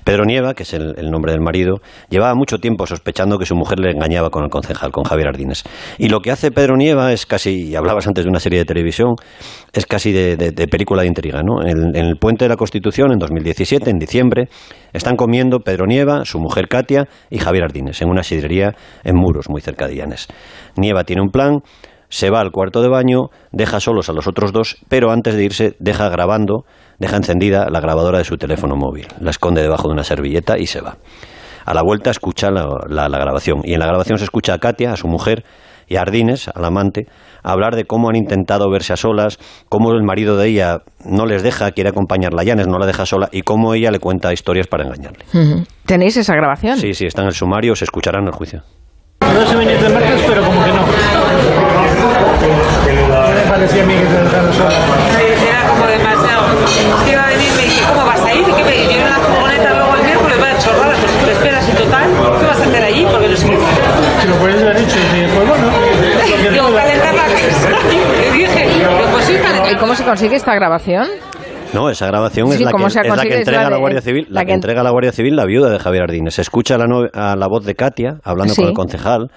Pedro 0.03 0.25
Nieva, 0.25 0.53
que 0.53 0.63
es 0.63 0.73
el, 0.73 1.11
nombre 1.11 1.33
del 1.33 1.41
marido, 1.41 1.81
llevaba 2.09 2.33
mucho 2.33 2.57
tiempo 2.57 2.87
sospechando 2.87 3.37
que 3.37 3.45
su 3.45 3.55
mujer 3.55 3.79
le 3.79 3.91
engañaba 3.91 4.29
con 4.29 4.43
el 4.43 4.49
concejal, 4.49 4.91
con 4.91 5.03
Javier 5.03 5.27
Ardines. 5.27 5.63
Y 5.97 6.09
lo 6.09 6.21
que 6.21 6.31
hace 6.31 6.51
Pedro 6.51 6.75
Nieva 6.77 7.13
es 7.13 7.25
casi, 7.25 7.69
y 7.69 7.75
hablabas 7.75 8.07
antes 8.07 8.23
de 8.23 8.29
una 8.29 8.39
serie 8.39 8.59
de 8.59 8.65
televisión, 8.65 9.15
es 9.73 9.85
casi 9.85 10.11
de, 10.11 10.67
película 10.71 11.03
de 11.03 11.07
intriga. 11.07 11.41
¿no? 11.43 11.61
En, 11.61 11.95
en, 11.95 12.05
el 12.05 12.17
Puente 12.17 12.45
de 12.45 12.49
la 12.49 12.55
Constitución, 12.55 13.11
en 13.11 13.19
2017, 13.19 13.89
en 13.89 13.97
diciembre, 13.97 14.49
están 14.93 15.15
comiendo 15.15 15.59
Pedro 15.59 15.85
Nieva, 15.85 16.25
su 16.25 16.39
mujer 16.39 16.67
Katia 16.67 17.07
y 17.29 17.39
Javier 17.39 17.65
Ardines 17.65 18.01
en 18.01 18.09
una 18.09 18.23
sidrería 18.23 18.75
en 19.03 19.15
Muros, 19.15 19.49
muy 19.49 19.61
cerca 19.61 19.87
de 19.87 19.95
Llanes. 19.95 20.27
Nieva 20.75 21.03
tiene 21.03 21.21
un 21.21 21.29
plan, 21.29 21.59
se 22.09 22.29
va 22.29 22.39
al 22.39 22.51
cuarto 22.51 22.81
de 22.81 22.89
baño, 22.89 23.29
deja 23.51 23.79
solos 23.79 24.09
a 24.09 24.13
los 24.13 24.27
otros 24.27 24.51
dos, 24.51 24.77
pero 24.89 25.11
antes 25.11 25.35
de 25.35 25.43
irse 25.43 25.75
deja 25.79 26.09
grabando, 26.09 26.65
deja 26.97 27.17
encendida 27.17 27.69
la 27.69 27.79
grabadora 27.79 28.17
de 28.17 28.23
su 28.23 28.37
teléfono 28.37 28.75
móvil, 28.75 29.07
la 29.19 29.29
esconde 29.29 29.61
debajo 29.61 29.87
de 29.87 29.93
una 29.93 30.03
servilleta 30.03 30.57
y 30.57 30.65
se 30.65 30.81
va. 30.81 30.97
A 31.65 31.73
la 31.73 31.83
vuelta 31.83 32.09
escucha 32.09 32.49
la, 32.49 32.65
la 32.87 33.19
grabación 33.19 33.61
y 33.63 33.73
en 33.73 33.79
la 33.79 33.85
grabación 33.85 34.17
se 34.17 34.23
escucha 34.23 34.55
a 34.55 34.57
Katia, 34.57 34.93
a 34.93 34.97
su 34.97 35.07
mujer, 35.07 35.43
y 35.89 35.97
a 35.97 36.01
Ardines, 36.01 36.49
al 36.53 36.63
amante, 36.63 37.07
hablar 37.43 37.75
de 37.75 37.83
cómo 37.83 38.09
han 38.09 38.15
intentado 38.15 38.69
verse 38.71 38.93
a 38.93 38.95
solas, 38.95 39.39
cómo 39.67 39.91
el 39.91 40.03
marido 40.03 40.37
de 40.37 40.47
ella 40.47 40.77
no 41.03 41.25
les 41.25 41.43
deja, 41.43 41.71
quiere 41.71 41.89
acompañarla 41.89 42.41
a 42.41 42.45
Llanes, 42.45 42.67
no 42.67 42.77
la 42.77 42.85
deja 42.85 43.05
sola, 43.05 43.27
y 43.31 43.41
cómo 43.41 43.73
ella 43.73 43.91
le 43.91 43.99
cuenta 43.99 44.31
historias 44.31 44.67
para 44.67 44.85
engañarle. 44.85 45.25
¿Tenéis 45.85 46.15
esa 46.15 46.35
grabación? 46.35 46.77
Sí, 46.77 46.93
sí, 46.93 47.05
está 47.05 47.23
en 47.23 47.27
el 47.27 47.33
sumario, 47.33 47.75
se 47.75 47.85
escuchará 47.85 48.19
en 48.19 48.27
el 48.27 48.33
juicio. 48.33 48.61
No 49.21 49.45
se 49.45 49.55
venía 49.55 49.77
de 49.77 49.89
marcas, 49.89 50.21
pero 50.27 50.43
como 50.43 50.63
que 50.63 50.71
no. 50.71 50.85
Me 53.35 53.49
parecía 53.49 53.83
a 53.83 53.85
mí 53.85 53.93
que 53.93 54.05
te 54.05 54.23
dejaron 54.23 54.53
sola. 54.53 54.71
Era 55.19 55.67
como 55.69 55.85
demasiado. 55.87 56.43
Que 57.05 57.11
iba 57.11 57.23
a 57.23 57.27
venir, 57.27 57.51
me 57.55 57.63
dije, 57.63 57.83
¿cómo 57.87 58.05
vas 58.05 58.21
a 58.21 58.33
ir? 58.33 58.45
Que 58.45 58.63
me 58.63 58.71
vinieron 58.71 59.07
a 59.07 59.17
la 59.17 59.23
furgoneta 59.23 59.73
luego 59.73 59.95
el 59.95 60.03
miércoles, 60.03 60.37
va 60.41 60.51
a 60.51 60.57
chorrada, 60.57 60.95
pues 60.99 61.11
tú 61.19 61.29
esperas 61.31 61.69
en 61.69 61.75
total, 61.75 62.09
¿qué 62.39 62.45
vas 62.45 62.59
a 62.59 62.63
hacer 62.63 62.83
allí? 62.83 63.05
Porque 63.11 63.27
no 63.27 63.35
sé 63.35 63.49
qué. 63.49 63.57
Si 64.21 64.27
lo 64.27 64.35
puedes 64.35 64.61
haber 64.61 64.77
dicho, 64.79 64.97
y 64.97 65.01
dije, 65.01 65.27
pues 65.35 65.47
bueno. 65.47 65.67
Digo, 66.51 66.73
calentar 66.73 67.13
la 67.13 67.25
casa. 67.25 67.69
Y 67.91 68.37
dije, 68.37 68.67
pues 69.11 69.25
sí, 69.25 69.33
¿Y 69.33 69.59
cómo 69.79 69.95
se 69.95 70.03
consigue 70.03 70.35
esta 70.35 70.53
grabación? 70.55 71.07
No, 71.73 71.89
esa 71.89 72.07
grabación 72.07 72.47
es, 72.51 72.61
la 72.61 72.71
que, 72.71 72.83
es, 72.83 72.95
la 72.95 73.23
que, 73.23 73.37
entrega 73.37 73.67
a 73.67 73.69
la 73.69 73.77
Guardia 73.77 74.01
Civil, 74.01 74.25
la, 74.29 74.43
que, 74.43 74.53
entrega 74.53 74.81
a 74.81 74.83
la 74.83 74.89
Guardia 74.89 75.11
Civil 75.11 75.35
la 75.35 75.45
viuda 75.45 75.69
de 75.69 75.77
Javier 75.77 76.03
Ardines. 76.03 76.33
Se 76.33 76.41
escucha 76.41 76.77
la, 76.77 76.85
a 77.13 77.35
la 77.35 77.47
voz 77.47 77.63
de 77.63 77.75
Katia 77.75 78.17
hablando 78.23 78.55
con 78.55 78.65
el 78.65 78.73
concejal. 78.73 79.27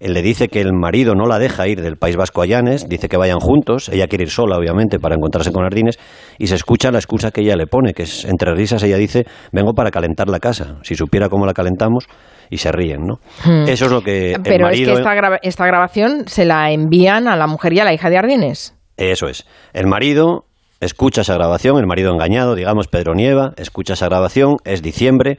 Él 0.00 0.14
le 0.14 0.22
dice 0.22 0.46
que 0.48 0.60
el 0.60 0.72
marido 0.72 1.14
no 1.14 1.26
la 1.26 1.38
deja 1.38 1.66
ir 1.66 1.82
del 1.82 1.96
País 1.96 2.16
Vasco 2.16 2.42
a 2.42 2.46
Llanes, 2.46 2.88
dice 2.88 3.08
que 3.08 3.16
vayan 3.16 3.40
juntos, 3.40 3.88
ella 3.88 4.06
quiere 4.06 4.24
ir 4.24 4.30
sola, 4.30 4.56
obviamente, 4.56 5.00
para 5.00 5.16
encontrarse 5.16 5.50
con 5.50 5.64
Ardines, 5.64 5.98
y 6.38 6.46
se 6.46 6.54
escucha 6.54 6.92
la 6.92 6.98
excusa 6.98 7.32
que 7.32 7.40
ella 7.40 7.56
le 7.56 7.66
pone, 7.66 7.94
que 7.94 8.04
es, 8.04 8.24
entre 8.24 8.54
risas, 8.54 8.80
ella 8.84 8.96
dice, 8.96 9.24
vengo 9.50 9.72
para 9.72 9.90
calentar 9.90 10.28
la 10.28 10.38
casa, 10.38 10.76
si 10.82 10.94
supiera 10.94 11.28
cómo 11.28 11.46
la 11.46 11.52
calentamos, 11.52 12.06
y 12.48 12.58
se 12.58 12.70
ríen, 12.70 13.00
¿no? 13.06 13.16
Hmm. 13.44 13.68
Eso 13.68 13.86
es 13.86 13.90
lo 13.90 14.02
que 14.02 14.36
Pero 14.44 14.68
es 14.68 14.78
que 14.78 14.92
esta, 14.92 15.38
esta 15.42 15.66
grabación 15.66 16.28
se 16.28 16.44
la 16.44 16.70
envían 16.70 17.26
a 17.26 17.36
la 17.36 17.48
mujer 17.48 17.72
y 17.72 17.80
a 17.80 17.84
la 17.84 17.92
hija 17.92 18.08
de 18.08 18.18
Ardines. 18.18 18.77
Eso 18.98 19.28
es. 19.28 19.46
El 19.72 19.86
marido 19.86 20.44
escucha 20.80 21.22
esa 21.22 21.34
grabación, 21.34 21.78
el 21.78 21.86
marido 21.86 22.12
engañado, 22.12 22.54
digamos 22.54 22.88
Pedro 22.88 23.14
Nieva, 23.14 23.52
escucha 23.56 23.94
esa 23.94 24.06
grabación, 24.06 24.56
es 24.64 24.82
diciembre, 24.82 25.38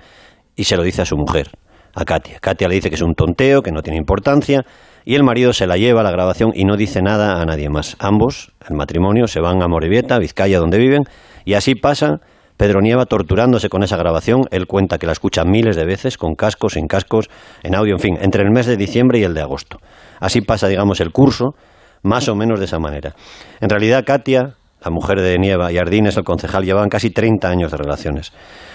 y 0.55 0.63
se 0.63 0.77
lo 0.77 0.83
dice 0.83 1.01
a 1.01 1.05
su 1.05 1.17
mujer, 1.17 1.49
a 1.93 2.05
Katia. 2.05 2.39
Katia 2.39 2.69
le 2.69 2.75
dice 2.75 2.89
que 2.89 2.95
es 2.95 3.01
un 3.01 3.15
tonteo, 3.15 3.61
que 3.61 3.71
no 3.71 3.81
tiene 3.81 3.97
importancia, 3.97 4.61
y 5.03 5.15
el 5.15 5.23
marido 5.23 5.51
se 5.51 5.67
la 5.67 5.75
lleva 5.75 6.01
a 6.01 6.03
la 6.03 6.11
grabación 6.11 6.51
y 6.53 6.63
no 6.63 6.77
dice 6.77 7.01
nada 7.01 7.41
a 7.41 7.45
nadie 7.45 7.69
más. 7.69 7.97
Ambos, 7.99 8.53
el 8.67 8.75
matrimonio, 8.75 9.27
se 9.27 9.41
van 9.41 9.61
a 9.61 9.67
Morevieta, 9.67 10.19
Vizcaya, 10.19 10.59
donde 10.59 10.77
viven, 10.77 11.03
y 11.43 11.55
así 11.55 11.75
pasa 11.75 12.19
Pedro 12.55 12.81
Nieva 12.81 13.05
torturándose 13.05 13.69
con 13.69 13.83
esa 13.83 13.97
grabación. 13.97 14.43
Él 14.51 14.67
cuenta 14.67 14.97
que 14.97 15.05
la 15.05 15.13
escucha 15.13 15.43
miles 15.43 15.75
de 15.75 15.85
veces, 15.85 16.17
con 16.17 16.35
cascos, 16.35 16.73
sin 16.73 16.87
cascos, 16.87 17.29
en 17.63 17.75
audio, 17.75 17.93
en 17.95 17.99
fin, 17.99 18.17
entre 18.21 18.43
el 18.43 18.51
mes 18.51 18.67
de 18.67 18.77
diciembre 18.77 19.19
y 19.19 19.23
el 19.23 19.33
de 19.33 19.41
agosto. 19.41 19.79
Así 20.19 20.41
pasa, 20.41 20.67
digamos, 20.67 20.99
el 21.01 21.11
curso, 21.11 21.55
más 22.03 22.27
o 22.29 22.35
menos 22.35 22.59
de 22.59 22.65
esa 22.65 22.79
manera. 22.79 23.15
En 23.59 23.69
realidad, 23.69 24.03
Katia, 24.05 24.55
la 24.83 24.91
mujer 24.91 25.21
de 25.21 25.37
Nieva, 25.37 25.71
y 25.71 25.77
Ardines, 25.77 26.17
el 26.17 26.23
concejal, 26.23 26.63
llevaban 26.63 26.89
casi 26.89 27.09
30 27.09 27.49
años 27.49 27.71
de 27.71 27.77
relaciones. 27.77 28.31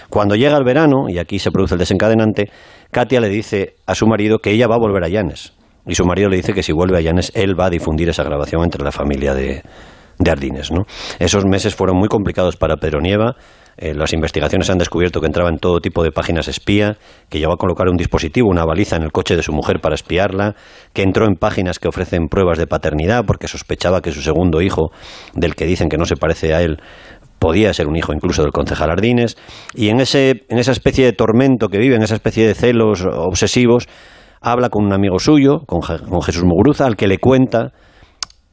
Cuando 0.09 0.35
llega 0.35 0.57
el 0.57 0.63
verano, 0.63 1.09
y 1.09 1.17
aquí 1.17 1.39
se 1.39 1.51
produce 1.51 1.75
el 1.75 1.79
desencadenante, 1.79 2.51
Katia 2.91 3.19
le 3.19 3.29
dice 3.29 3.75
a 3.85 3.95
su 3.95 4.07
marido 4.07 4.39
que 4.39 4.51
ella 4.51 4.67
va 4.67 4.75
a 4.75 4.79
volver 4.79 5.03
a 5.03 5.09
Llanes. 5.09 5.53
Y 5.87 5.95
su 5.95 6.05
marido 6.05 6.29
le 6.29 6.37
dice 6.37 6.53
que 6.53 6.63
si 6.63 6.71
vuelve 6.71 6.97
a 6.97 7.01
Llanes, 7.01 7.31
él 7.35 7.59
va 7.59 7.65
a 7.65 7.69
difundir 7.69 8.09
esa 8.09 8.23
grabación 8.23 8.63
entre 8.63 8.83
la 8.83 8.91
familia 8.91 9.33
de, 9.33 9.61
de 10.17 10.31
Ardines. 10.31 10.71
¿no? 10.71 10.85
Esos 11.19 11.45
meses 11.45 11.75
fueron 11.75 11.97
muy 11.97 12.07
complicados 12.07 12.57
para 12.57 12.77
Pedro 12.77 13.01
Nieva. 13.01 13.35
Eh, 13.77 13.93
las 13.93 14.13
investigaciones 14.13 14.69
han 14.69 14.77
descubierto 14.77 15.19
que 15.19 15.27
entraba 15.27 15.49
en 15.49 15.57
todo 15.57 15.79
tipo 15.79 16.03
de 16.03 16.11
páginas 16.11 16.47
espía, 16.47 16.97
que 17.29 17.39
llegó 17.39 17.53
a 17.53 17.57
colocar 17.57 17.89
un 17.89 17.97
dispositivo, 17.97 18.49
una 18.49 18.63
baliza 18.63 18.95
en 18.95 19.03
el 19.03 19.11
coche 19.11 19.35
de 19.35 19.43
su 19.43 19.51
mujer 19.51 19.81
para 19.81 19.95
espiarla, 19.95 20.55
que 20.93 21.03
entró 21.03 21.25
en 21.25 21.35
páginas 21.35 21.79
que 21.79 21.89
ofrecen 21.89 22.27
pruebas 22.27 22.57
de 22.57 22.67
paternidad 22.67 23.25
porque 23.25 23.47
sospechaba 23.47 24.01
que 24.01 24.11
su 24.11 24.21
segundo 24.21 24.61
hijo, 24.61 24.91
del 25.33 25.55
que 25.55 25.65
dicen 25.65 25.89
que 25.89 25.97
no 25.97 26.05
se 26.05 26.15
parece 26.15 26.53
a 26.53 26.61
él, 26.61 26.77
podía 27.39 27.73
ser 27.73 27.87
un 27.87 27.97
hijo 27.97 28.13
incluso 28.13 28.43
del 28.43 28.51
concejal 28.51 28.91
Ardines, 28.91 29.35
y 29.73 29.89
en, 29.89 29.99
ese, 29.99 30.45
en 30.47 30.57
esa 30.57 30.71
especie 30.71 31.05
de 31.05 31.11
tormento 31.11 31.67
que 31.67 31.77
vive, 31.77 31.95
en 31.95 32.03
esa 32.03 32.15
especie 32.15 32.47
de 32.47 32.53
celos 32.53 33.05
obsesivos, 33.05 33.89
habla 34.41 34.69
con 34.69 34.85
un 34.85 34.93
amigo 34.93 35.19
suyo, 35.19 35.59
con, 35.67 35.81
con 35.81 36.21
Jesús 36.21 36.43
Muguruza, 36.45 36.85
al 36.85 36.95
que 36.95 37.07
le 37.07 37.17
cuenta 37.17 37.73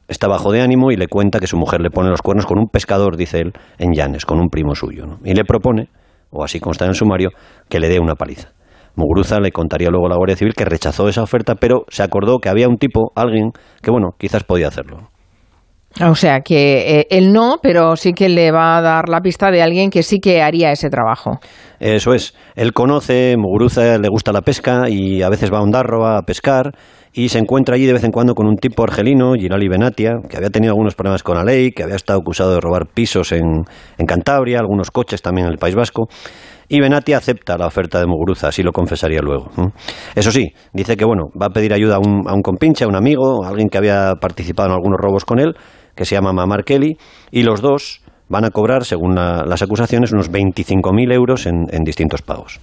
está 0.07 0.27
bajo 0.27 0.51
de 0.51 0.61
ánimo 0.61 0.91
y 0.91 0.95
le 0.95 1.07
cuenta 1.07 1.39
que 1.39 1.47
su 1.47 1.57
mujer 1.57 1.81
le 1.81 1.89
pone 1.89 2.09
los 2.09 2.21
cuernos 2.21 2.45
con 2.45 2.59
un 2.59 2.67
pescador, 2.67 3.17
dice 3.17 3.39
él, 3.39 3.53
en 3.77 3.93
Llanes, 3.93 4.25
con 4.25 4.39
un 4.39 4.49
primo 4.49 4.75
suyo. 4.75 5.05
¿no? 5.05 5.19
Y 5.23 5.33
le 5.33 5.43
propone, 5.45 5.89
o 6.29 6.43
así 6.43 6.59
consta 6.59 6.85
en 6.85 6.89
el 6.89 6.95
sumario, 6.95 7.29
que 7.69 7.79
le 7.79 7.89
dé 7.89 7.99
una 7.99 8.15
paliza. 8.15 8.49
Muguruza 8.95 9.39
le 9.39 9.51
contaría 9.51 9.89
luego 9.89 10.05
a 10.05 10.09
la 10.09 10.17
Guardia 10.17 10.35
Civil 10.35 10.53
que 10.53 10.65
rechazó 10.65 11.07
esa 11.07 11.23
oferta, 11.23 11.55
pero 11.55 11.85
se 11.89 12.03
acordó 12.03 12.37
que 12.39 12.49
había 12.49 12.67
un 12.67 12.77
tipo, 12.77 13.11
alguien, 13.15 13.51
que 13.81 13.89
bueno, 13.89 14.09
quizás 14.19 14.43
podía 14.43 14.67
hacerlo. 14.67 15.09
O 16.01 16.15
sea 16.15 16.41
que 16.41 16.99
eh, 16.99 17.07
él 17.11 17.31
no, 17.31 17.57
pero 17.61 17.95
sí 17.95 18.13
que 18.13 18.27
le 18.27 18.51
va 18.51 18.77
a 18.77 18.81
dar 18.81 19.09
la 19.09 19.21
pista 19.21 19.51
de 19.51 19.61
alguien 19.61 19.91
que 19.91 20.01
sí 20.01 20.19
que 20.19 20.41
haría 20.41 20.71
ese 20.71 20.89
trabajo. 20.89 21.39
Eso 21.79 22.13
es. 22.13 22.33
Él 22.55 22.73
conoce, 22.73 23.35
Muguruza 23.37 23.97
le 23.99 24.07
gusta 24.09 24.31
la 24.31 24.41
pesca 24.41 24.89
y 24.89 25.21
a 25.21 25.29
veces 25.29 25.51
va 25.51 25.59
a 25.59 25.61
Ondarroa 25.61 26.17
a 26.17 26.21
pescar 26.23 26.71
y 27.13 27.29
se 27.29 27.37
encuentra 27.37 27.75
allí 27.75 27.85
de 27.85 27.93
vez 27.93 28.03
en 28.03 28.11
cuando 28.11 28.33
con 28.33 28.47
un 28.47 28.55
tipo 28.55 28.83
argelino, 28.83 29.33
Girali 29.35 29.67
Benatia, 29.67 30.15
que 30.27 30.37
había 30.37 30.49
tenido 30.49 30.71
algunos 30.71 30.95
problemas 30.95 31.21
con 31.21 31.37
la 31.37 31.43
ley, 31.43 31.71
que 31.71 31.83
había 31.83 31.95
estado 31.95 32.19
acusado 32.19 32.53
de 32.53 32.59
robar 32.59 32.87
pisos 32.87 33.31
en, 33.31 33.63
Cantabria, 34.07 34.59
algunos 34.59 34.89
coches 34.89 35.21
también 35.21 35.45
en 35.45 35.53
el 35.53 35.59
País 35.59 35.75
Vasco. 35.75 36.07
Y 36.67 36.79
Benatia 36.81 37.17
acepta 37.17 37.55
la 37.57 37.67
oferta 37.67 37.99
de 37.99 38.07
Muguruza, 38.07 38.47
así 38.47 38.63
lo 38.63 38.71
confesaría 38.71 39.19
luego. 39.21 39.51
Eso 40.15 40.31
sí, 40.31 40.53
dice 40.73 40.97
que 40.97 41.05
bueno, 41.05 41.25
va 41.39 41.47
a 41.47 41.49
pedir 41.49 41.71
ayuda 41.73 41.97
a 41.97 41.99
un, 41.99 42.27
a 42.27 42.33
un 42.33 42.41
compinche, 42.41 42.83
a 42.83 42.87
un 42.87 42.95
amigo, 42.95 43.45
a 43.45 43.49
alguien 43.49 43.69
que 43.69 43.77
había 43.77 44.13
participado 44.19 44.69
en 44.69 44.73
algunos 44.73 44.97
robos 44.99 45.23
con 45.23 45.39
él, 45.39 45.53
que 45.95 46.05
se 46.05 46.15
llama 46.15 46.33
Mamar 46.33 46.63
Kelly, 46.63 46.97
y 47.29 47.43
los 47.43 47.61
dos 47.61 48.01
van 48.27 48.45
a 48.45 48.49
cobrar, 48.49 48.85
según 48.85 49.13
la, 49.13 49.43
las 49.45 49.61
acusaciones, 49.61 50.11
unos 50.13 50.31
25.000 50.31 51.13
euros 51.13 51.45
en, 51.45 51.65
en 51.69 51.83
distintos 51.83 52.23
pagos. 52.23 52.59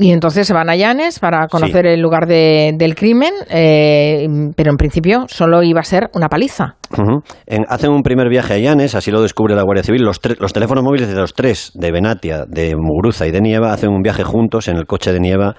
Y 0.00 0.12
entonces 0.12 0.46
se 0.46 0.54
van 0.54 0.70
a 0.70 0.76
Llanes 0.76 1.18
para 1.18 1.46
conocer 1.46 1.84
sí. 1.84 1.92
el 1.92 2.00
lugar 2.00 2.26
de, 2.26 2.72
del 2.74 2.94
crimen, 2.94 3.34
eh, 3.50 4.26
pero 4.56 4.70
en 4.70 4.78
principio 4.78 5.26
solo 5.28 5.62
iba 5.62 5.80
a 5.80 5.84
ser 5.84 6.08
una 6.14 6.28
paliza. 6.30 6.76
Uh 6.96 7.02
-huh. 7.02 7.22
en, 7.46 7.66
hacen 7.68 7.90
un 7.90 8.00
primer 8.00 8.30
viaje 8.30 8.54
a 8.54 8.58
Llanes, 8.58 8.94
así 8.94 9.10
lo 9.10 9.20
descubre 9.20 9.54
la 9.54 9.62
Guardia 9.62 9.84
Civil. 9.84 10.02
Los, 10.02 10.18
los, 10.38 10.54
teléfonos 10.54 10.82
móviles 10.82 11.06
de 11.06 11.14
los 11.14 11.34
tres, 11.34 11.70
de 11.74 11.92
Benatia, 11.92 12.46
de 12.48 12.74
Muguruza 12.76 13.26
y 13.26 13.30
de 13.30 13.42
Nieva, 13.42 13.74
hacen 13.74 13.90
un 13.90 14.00
viaje 14.00 14.24
juntos 14.24 14.68
en 14.68 14.78
el 14.78 14.86
coche 14.86 15.12
de 15.12 15.20
Nieva 15.20 15.54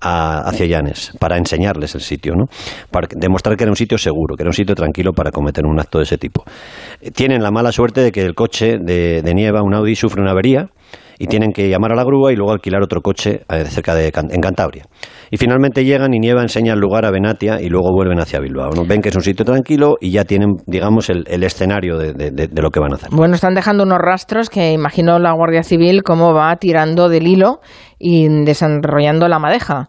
a, 0.00 0.40
hacia 0.40 0.66
Llanes 0.66 1.12
para 1.20 1.36
enseñarles 1.36 1.94
el 1.94 2.00
sitio, 2.00 2.34
¿no? 2.34 2.46
para 2.90 3.06
demostrar 3.14 3.56
que 3.56 3.62
era 3.62 3.70
un 3.70 3.76
sitio 3.76 3.98
seguro, 3.98 4.34
que 4.34 4.42
era 4.42 4.50
un 4.50 4.54
sitio 4.54 4.74
tranquilo 4.74 5.12
para 5.12 5.30
cometer 5.30 5.64
un 5.64 5.78
acto 5.78 5.98
de 5.98 6.04
ese 6.04 6.18
tipo. 6.18 6.42
Tienen 7.14 7.40
la 7.40 7.52
mala 7.52 7.70
suerte 7.70 8.00
de 8.00 8.10
que 8.10 8.22
el 8.22 8.34
coche 8.34 8.78
de, 8.80 9.22
de 9.22 9.34
Nieva, 9.34 9.62
un 9.62 9.74
Audi, 9.74 9.94
sufre 9.94 10.20
una 10.20 10.32
avería 10.32 10.70
y 11.18 11.26
tienen 11.26 11.52
que 11.52 11.68
llamar 11.68 11.92
a 11.92 11.96
la 11.96 12.04
grúa 12.04 12.32
y 12.32 12.36
luego 12.36 12.52
alquilar 12.52 12.82
otro 12.82 13.00
coche 13.00 13.42
eh, 13.48 13.64
cerca 13.64 13.94
de 13.94 14.12
en 14.14 14.40
Cantabria. 14.40 14.84
Y 15.30 15.36
finalmente 15.36 15.84
llegan 15.84 16.14
y 16.14 16.18
Nieva 16.18 16.42
enseña 16.42 16.74
el 16.74 16.80
lugar 16.80 17.04
a 17.04 17.10
Benatia 17.10 17.60
y 17.60 17.68
luego 17.68 17.92
vuelven 17.92 18.20
hacia 18.20 18.40
Bilbao. 18.40 18.70
¿no? 18.74 18.84
Ven 18.86 19.00
que 19.00 19.08
es 19.08 19.16
un 19.16 19.22
sitio 19.22 19.44
tranquilo 19.44 19.96
y 20.00 20.10
ya 20.10 20.24
tienen, 20.24 20.56
digamos, 20.66 21.10
el, 21.10 21.24
el 21.26 21.42
escenario 21.42 21.98
de, 21.98 22.12
de, 22.12 22.30
de, 22.30 22.62
lo 22.62 22.70
que 22.70 22.80
van 22.80 22.92
a 22.92 22.96
hacer. 22.96 23.10
Bueno, 23.12 23.34
están 23.34 23.54
dejando 23.54 23.84
unos 23.84 23.98
rastros 23.98 24.50
que 24.50 24.72
imagino 24.72 25.18
la 25.18 25.32
Guardia 25.32 25.62
Civil 25.62 26.02
cómo 26.02 26.32
va 26.32 26.54
tirando 26.56 27.08
del 27.08 27.26
hilo 27.26 27.60
y 27.98 28.28
desarrollando 28.44 29.28
la 29.28 29.38
madeja. 29.38 29.88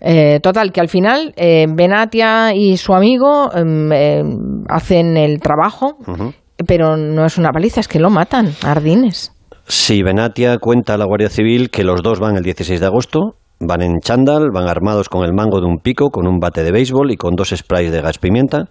Eh, 0.00 0.40
total, 0.40 0.72
que 0.72 0.80
al 0.80 0.88
final 0.88 1.32
eh, 1.36 1.66
Benatia 1.72 2.54
y 2.54 2.76
su 2.76 2.92
amigo 2.92 3.50
eh, 3.54 4.22
hacen 4.68 5.16
el 5.16 5.38
trabajo, 5.38 5.96
uh 6.00 6.12
-huh. 6.12 6.34
pero 6.66 6.96
no 6.96 7.24
es 7.24 7.38
una 7.38 7.50
paliza, 7.52 7.78
es 7.80 7.86
que 7.86 8.00
lo 8.00 8.10
matan, 8.10 8.48
Ardines. 8.64 9.32
Sí, 9.74 10.02
Benatia 10.02 10.58
cuenta 10.58 10.92
a 10.92 10.98
la 10.98 11.06
Guardia 11.06 11.30
Civil 11.30 11.70
que 11.70 11.82
los 11.82 12.02
dos 12.02 12.20
van 12.20 12.36
el 12.36 12.42
16 12.42 12.78
de 12.78 12.84
agosto, 12.84 13.36
van 13.58 13.80
en 13.80 14.00
chándal, 14.00 14.50
van 14.52 14.68
armados 14.68 15.08
con 15.08 15.24
el 15.24 15.32
mango 15.32 15.60
de 15.60 15.66
un 15.66 15.78
pico, 15.78 16.10
con 16.10 16.26
un 16.26 16.40
bate 16.40 16.62
de 16.62 16.70
béisbol 16.70 17.10
y 17.10 17.16
con 17.16 17.34
dos 17.36 17.54
sprays 17.56 17.90
de 17.90 18.02
gas 18.02 18.18
pimienta. 18.18 18.66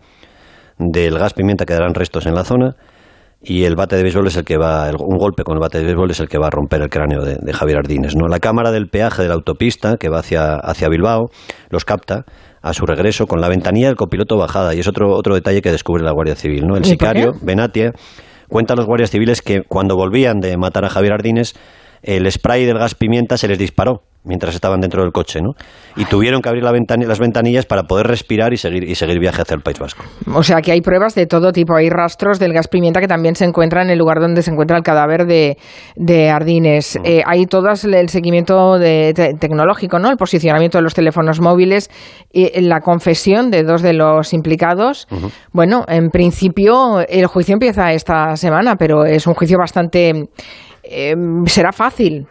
Del 0.78 1.18
gas 1.18 1.34
pimienta 1.34 1.66
quedarán 1.66 1.96
restos 1.96 2.28
en 2.28 2.36
la 2.36 2.44
zona 2.44 2.76
y 3.42 3.64
el 3.64 3.76
bate 3.76 3.96
de 3.96 4.04
béisbol 4.04 4.28
es 4.28 4.38
el 4.38 4.44
que 4.44 4.58
va, 4.58 4.92
un 4.92 5.18
golpe 5.18 5.44
con 5.44 5.56
el 5.56 5.60
bate 5.60 5.80
de 5.80 5.86
béisbol 5.86 6.12
es 6.12 6.20
el 6.20 6.30
que 6.30 6.38
va 6.38 6.48
a 6.48 6.52
romper 6.52 6.84
el 6.84 6.90
cráneo 6.90 7.24
de, 7.24 7.38
de 7.42 7.52
Javier 7.52 7.80
Ardines. 7.80 8.16
¿no? 8.16 8.28
La 8.28 8.40
cámara 8.40 8.70
del 8.70 8.88
peaje 8.88 9.24
de 9.24 9.28
la 9.28 9.34
autopista 9.34 9.98
que 9.98 10.08
va 10.08 10.20
hacia, 10.20 10.54
hacia 10.54 10.88
Bilbao 10.88 11.32
los 11.72 11.84
capta 11.84 12.26
a 12.62 12.74
su 12.74 12.86
regreso 12.86 13.26
con 13.26 13.42
la 13.42 13.50
ventanilla 13.50 13.88
del 13.88 13.96
copiloto 13.96 14.38
bajada 14.38 14.76
y 14.76 14.82
es 14.82 14.88
otro, 14.88 15.16
otro 15.16 15.34
detalle 15.34 15.64
que 15.64 15.72
descubre 15.72 16.04
la 16.04 16.12
Guardia 16.12 16.36
Civil. 16.36 16.68
¿no? 16.68 16.78
El 16.78 16.86
sicario, 16.86 17.32
Benatia, 17.42 17.92
cuenta 18.52 18.74
a 18.74 18.78
los 18.78 18.86
guardias 18.86 19.10
civiles 19.10 19.42
que 19.42 19.64
cuando 19.64 19.96
volvían 19.96 20.42
de 20.42 20.58
matar 20.58 20.84
a 20.84 20.90
Javier 20.90 21.14
Ardines, 21.14 21.56
el 22.04 22.30
spray 22.30 22.66
del 22.66 22.78
gas 22.78 22.96
pimienta 22.96 23.38
se 23.38 23.48
les 23.48 23.58
disparó 23.58 24.04
mientras 24.24 24.54
estaban 24.56 24.80
dentro 24.82 25.02
del 25.04 25.12
coche, 25.12 25.40
¿no? 25.42 25.54
Y 25.96 26.06
tuvieron 26.06 26.42
que 26.42 26.50
abrir 26.50 26.64
la 26.64 26.72
ventanilla, 26.72 27.10
las 27.10 27.20
ventanillas 27.20 27.66
para 27.66 27.84
poder 27.84 28.08
respirar 28.08 28.54
y 28.54 28.58
seguir, 28.58 28.84
y 28.84 28.96
seguir 28.96 29.20
viaje 29.20 29.42
hacia 29.42 29.56
el 29.56 29.62
País 29.62 29.80
Vasco. 29.80 30.04
O 30.34 30.44
sea 30.44 30.62
que 30.62 30.72
hay 30.72 30.82
pruebas 30.82 31.16
de 31.16 31.26
todo 31.26 31.52
tipo, 31.52 31.76
hay 31.76 31.90
rastros 31.90 32.40
del 32.40 32.54
gas 32.54 32.68
pimienta 32.68 33.00
que 33.00 33.08
también 33.08 33.36
se 33.36 33.46
encuentra 33.46 33.82
en 33.82 33.90
el 33.90 33.98
lugar 33.98 34.20
donde 34.20 34.42
se 34.42 34.52
encuentra 34.52 34.78
el 34.78 34.84
cadáver 34.84 35.26
de, 35.26 35.58
de 35.96 36.30
Ardines. 36.30 37.00
Mm. 37.00 37.06
Eh, 37.06 37.24
hay 37.26 37.46
todo 37.46 37.70
el 37.70 38.10
seguimiento 38.10 38.78
de, 38.78 39.14
te, 39.16 39.34
tecnológico, 39.34 40.00
¿no? 40.00 40.10
El 40.10 40.18
posicionamiento 40.18 40.78
de 40.78 40.84
los 40.84 40.94
teléfonos 40.94 41.42
móviles, 41.42 41.90
y 42.32 42.62
la 42.62 42.80
confesión 42.80 43.50
de 43.50 43.64
dos 43.64 43.82
de 43.82 43.94
los 43.94 44.34
implicados. 44.34 45.08
Uh 45.10 45.16
-huh. 45.16 45.32
Bueno, 45.52 45.84
en 45.88 46.10
principio 46.10 47.00
el 47.08 47.26
juicio 47.26 47.54
empieza 47.54 47.92
esta 47.92 48.36
semana, 48.36 48.76
pero 48.76 49.06
es 49.06 49.26
un 49.28 49.34
juicio 49.34 49.58
bastante... 49.58 50.30
Eh, 50.84 51.16
será 51.46 51.72
fácil. 51.72 52.28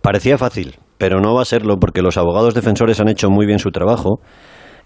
Parecía 0.00 0.36
fácil, 0.36 0.76
pero 1.02 1.20
no 1.20 1.34
va 1.34 1.42
a 1.42 1.44
serlo 1.44 1.78
porque 1.80 2.00
los 2.00 2.16
abogados 2.16 2.54
defensores 2.54 3.00
han 3.00 3.08
hecho 3.08 3.28
muy 3.28 3.44
bien 3.44 3.58
su 3.58 3.72
trabajo 3.72 4.20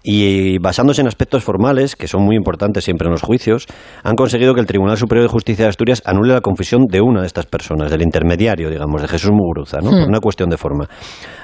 y 0.01 0.57
basándose 0.57 1.01
en 1.01 1.07
aspectos 1.07 1.43
formales, 1.43 1.95
que 1.95 2.07
son 2.07 2.23
muy 2.23 2.35
importantes 2.35 2.85
siempre 2.85 3.05
en 3.05 3.11
los 3.11 3.21
juicios, 3.21 3.67
han 4.03 4.15
conseguido 4.15 4.55
que 4.55 4.61
el 4.61 4.65
Tribunal 4.65 4.97
Superior 4.97 5.27
de 5.27 5.31
Justicia 5.31 5.65
de 5.65 5.69
Asturias 5.69 6.01
anule 6.05 6.33
la 6.33 6.41
confesión 6.41 6.85
de 6.87 7.01
una 7.01 7.21
de 7.21 7.27
estas 7.27 7.45
personas, 7.45 7.91
del 7.91 8.01
intermediario, 8.01 8.71
digamos, 8.71 8.99
de 8.99 9.07
Jesús 9.07 9.29
Muguruza, 9.29 9.77
¿no? 9.77 9.91
Hmm. 9.91 9.99
por 9.99 10.09
una 10.09 10.19
cuestión 10.19 10.49
de 10.49 10.57
forma. 10.57 10.87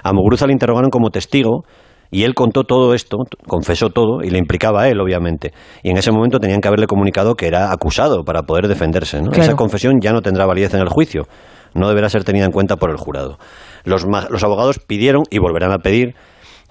A 0.02 0.12
Muguruza 0.12 0.48
le 0.48 0.54
interrogaron 0.54 0.90
como 0.90 1.12
testigo 1.12 1.66
y 2.10 2.24
él 2.24 2.34
contó 2.34 2.64
todo 2.64 2.96
esto, 2.96 3.18
confesó 3.48 3.90
todo 3.90 4.24
y 4.24 4.32
le 4.32 4.40
implicaba 4.40 4.82
a 4.82 4.90
él, 4.90 5.00
obviamente. 5.00 5.54
Y 5.84 5.92
en 5.92 5.98
ese 5.98 6.12
momento 6.12 6.40
tenían 6.40 6.62
que 6.62 6.68
haberle 6.68 6.88
comunicado 6.88 7.36
que 7.36 7.46
era 7.46 7.72
acusado 7.72 8.24
para 8.24 8.42
poder 8.42 8.68
defenderse. 8.68 9.22
¿no? 9.22 9.30
Claro. 9.30 9.44
Esa 9.44 9.56
confesión 9.56 10.00
ya 10.02 10.14
no 10.14 10.24
tendrá 10.24 10.48
validez 10.48 10.74
en 10.74 10.82
el 10.82 10.90
juicio, 10.90 11.28
no 11.76 11.88
deberá 11.88 12.10
ser 12.10 12.24
tenida 12.24 12.46
en 12.46 12.52
cuenta 12.52 12.78
por 12.78 12.90
el 12.90 12.98
jurado. 12.98 13.38
Los, 13.84 14.06
los 14.06 14.44
abogados 14.44 14.80
pidieron 14.80 15.24
y 15.30 15.40
volverán 15.40 15.72
a 15.72 15.80
pedir 15.80 16.16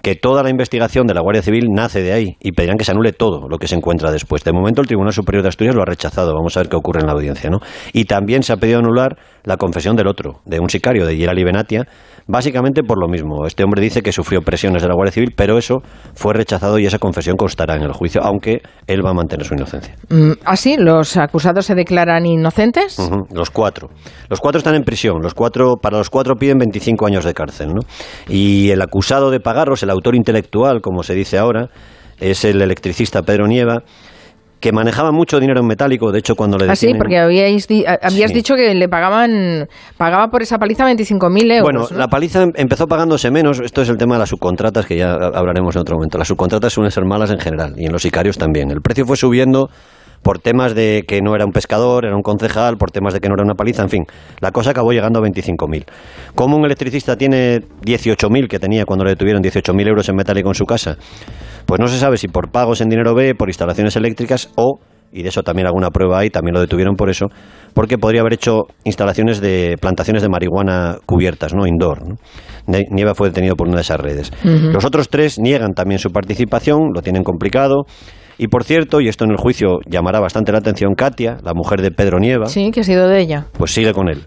que 0.03 0.15
toda 0.15 0.43
la 0.43 0.49
investigación 0.49 1.07
de 1.07 1.13
la 1.13 1.21
Guardia 1.21 1.41
Civil 1.41 1.69
nace 1.71 2.01
de 2.01 2.11
ahí 2.11 2.35
y 2.41 2.51
pedirán 2.51 2.77
que 2.77 2.83
se 2.83 2.91
anule 2.91 3.13
todo 3.13 3.47
lo 3.47 3.57
que 3.57 3.69
se 3.69 3.75
encuentra 3.75 4.11
después. 4.11 4.43
De 4.43 4.51
momento 4.51 4.81
el 4.81 4.87
Tribunal 4.87 5.13
Superior 5.13 5.43
de 5.43 5.49
Asturias 5.49 5.75
lo 5.75 5.81
ha 5.81 5.85
rechazado. 5.85 6.33
Vamos 6.33 6.57
a 6.57 6.59
ver 6.59 6.67
qué 6.67 6.75
ocurre 6.75 6.99
en 6.99 7.07
la 7.07 7.13
audiencia, 7.13 7.49
¿no? 7.49 7.59
Y 7.93 8.03
también 8.03 8.43
se 8.43 8.51
ha 8.51 8.57
pedido 8.57 8.79
anular 8.79 9.17
la 9.43 9.57
confesión 9.57 9.95
del 9.95 10.07
otro, 10.07 10.41
de 10.45 10.59
un 10.59 10.69
sicario, 10.69 11.05
de 11.05 11.17
Yerali 11.17 11.43
Benatia, 11.43 11.85
básicamente 12.27 12.81
por 12.83 12.99
lo 12.99 13.07
mismo. 13.07 13.45
Este 13.45 13.63
hombre 13.63 13.81
dice 13.81 14.01
que 14.01 14.11
sufrió 14.11 14.41
presiones 14.41 14.81
de 14.81 14.87
la 14.87 14.95
Guardia 14.95 15.11
Civil, 15.11 15.33
pero 15.35 15.57
eso 15.57 15.81
fue 16.13 16.33
rechazado 16.33 16.79
y 16.79 16.85
esa 16.85 16.99
confesión 16.99 17.35
constará 17.35 17.75
en 17.75 17.83
el 17.83 17.91
juicio, 17.91 18.21
aunque 18.23 18.61
él 18.87 19.05
va 19.05 19.11
a 19.11 19.13
mantener 19.13 19.45
su 19.45 19.53
inocencia. 19.53 19.95
Mm, 20.09 20.33
¿Así? 20.45 20.77
¿Los 20.77 21.17
acusados 21.17 21.65
se 21.65 21.75
declaran 21.75 22.25
inocentes? 22.25 22.97
Los 23.33 23.49
cuatro. 23.49 23.89
Los 24.29 24.39
cuatro 24.39 24.57
están 24.59 24.75
en 24.75 24.83
prisión. 24.83 25.21
Los 25.21 25.33
cuatro, 25.33 25.75
para 25.81 25.97
los 25.97 26.09
cuatro 26.09 26.35
piden 26.35 26.57
25 26.57 27.05
años 27.05 27.25
de 27.25 27.33
cárcel. 27.33 27.73
¿no? 27.73 27.81
Y 28.27 28.69
el 28.71 28.81
acusado 28.81 29.29
de 29.29 29.39
pagarlos, 29.39 29.83
el 29.83 29.89
autor 29.89 30.15
intelectual, 30.15 30.81
como 30.81 31.03
se 31.03 31.13
dice 31.13 31.37
ahora, 31.37 31.69
es 32.19 32.45
el 32.45 32.61
electricista 32.61 33.23
Pedro 33.23 33.47
Nieva, 33.47 33.83
que 34.63 34.71
manejaba 34.71 35.11
mucho 35.11 35.41
dinero 35.41 35.59
en 35.59 35.67
metálico. 35.67 36.09
De 36.13 36.19
hecho, 36.19 36.35
cuando 36.35 36.57
le 36.57 36.67
detienen- 36.67 36.95
Ah, 36.95 36.99
porque 36.99 37.17
habíais 37.19 37.67
di- 37.67 37.83
habías 37.85 38.29
Sí. 38.31 38.33
dicho 38.33 38.55
que 38.55 38.73
le 38.73 38.87
pagaban, 38.87 39.67
pagaba 39.97 40.29
por 40.29 40.41
esa 40.41 40.57
paliza 40.57 40.85
25.000 40.85 41.51
euros. 41.51 41.63
Bueno, 41.63 41.87
¿no? 41.91 41.97
la 41.97 42.07
paliza 42.07 42.43
em- 42.43 42.53
empezó 42.55 42.87
pagándose 42.87 43.29
menos. 43.29 43.59
Esto 43.59 43.81
es 43.81 43.89
el 43.89 43.97
tema 43.97 44.15
de 44.15 44.19
las 44.19 44.29
subcontratas, 44.29 44.85
que 44.85 44.95
ya 44.95 45.15
hablaremos 45.15 45.75
en 45.75 45.81
otro 45.81 45.97
momento. 45.97 46.17
Las 46.17 46.29
subcontratas 46.29 46.71
suelen 46.71 46.91
ser 46.91 47.03
malas 47.03 47.29
en 47.31 47.39
general 47.39 47.73
y 47.77 47.87
en 47.87 47.91
los 47.91 48.01
sicarios 48.03 48.37
también. 48.37 48.71
El 48.71 48.81
precio 48.81 49.05
fue 49.05 49.17
subiendo 49.17 49.69
por 50.23 50.39
temas 50.39 50.73
de 50.73 51.03
que 51.07 51.21
no 51.21 51.35
era 51.35 51.45
un 51.45 51.51
pescador, 51.51 52.05
era 52.05 52.15
un 52.15 52.21
concejal, 52.21 52.77
por 52.77 52.91
temas 52.91 53.13
de 53.13 53.19
que 53.19 53.27
no 53.27 53.35
era 53.35 53.43
una 53.43 53.55
paliza, 53.55 53.83
en 53.83 53.89
fin. 53.89 54.03
La 54.39 54.51
cosa 54.51 54.71
acabó 54.71 54.91
llegando 54.91 55.19
a 55.19 55.21
25.000. 55.21 55.85
Como 56.33 56.57
un 56.57 56.65
electricista 56.65 57.15
tiene 57.15 57.59
18.000, 57.85 58.47
que 58.47 58.59
tenía 58.59 58.85
cuando 58.85 59.05
le 59.05 59.11
detuvieron 59.11 59.43
18.000 59.43 59.87
euros 59.87 60.09
en 60.09 60.15
metálico 60.15 60.49
en 60.49 60.55
su 60.55 60.65
casa, 60.65 60.97
pues 61.65 61.79
no 61.79 61.87
se 61.87 61.97
sabe 61.97 62.17
si 62.17 62.27
por 62.27 62.49
pagos 62.49 62.81
en 62.81 62.89
dinero 62.89 63.13
B, 63.13 63.35
por 63.35 63.49
instalaciones 63.49 63.95
eléctricas 63.95 64.49
o 64.55 64.79
y 65.13 65.21
de 65.21 65.29
eso 65.29 65.43
también 65.43 65.67
alguna 65.67 65.91
prueba 65.91 66.19
hay, 66.19 66.31
también 66.31 66.55
lo 66.55 66.59
detuvieron 66.59 66.95
por 66.95 67.09
eso, 67.09 67.27
porque 67.75 67.99
podría 67.99 68.21
haber 68.21 68.33
hecho 68.33 68.63
instalaciones 68.83 69.39
de 69.39 69.75
plantaciones 69.79 70.23
de 70.23 70.29
marihuana 70.29 70.97
cubiertas, 71.05 71.53
¿no? 71.53 71.67
Indoor. 71.67 71.99
¿no? 72.09 72.15
Nieva 72.65 73.13
fue 73.13 73.27
detenido 73.27 73.55
por 73.55 73.67
una 73.67 73.77
de 73.77 73.83
esas 73.83 73.99
redes. 73.99 74.31
Los 74.43 74.83
otros 74.85 75.09
tres 75.09 75.37
niegan 75.39 75.73
también 75.73 75.99
su 75.99 76.09
participación, 76.09 76.93
lo 76.95 77.03
tienen 77.03 77.23
complicado. 77.23 77.85
Y 78.37 78.47
por 78.47 78.63
cierto, 78.63 78.99
y 79.01 79.07
esto 79.07 79.25
en 79.25 79.31
el 79.31 79.37
juicio 79.37 79.79
llamará 79.87 80.19
bastante 80.19 80.51
la 80.51 80.57
atención, 80.59 80.95
Katia, 80.95 81.37
la 81.43 81.53
mujer 81.53 81.81
de 81.81 81.91
Pedro 81.91 82.19
Nieva, 82.19 82.47
Sí, 82.47 82.71
que 82.71 82.81
ha 82.81 82.83
sido 82.83 83.07
de 83.07 83.19
ella. 83.19 83.45
pues 83.57 83.71
sigue 83.73 83.93
con 83.93 84.09
él. 84.09 84.25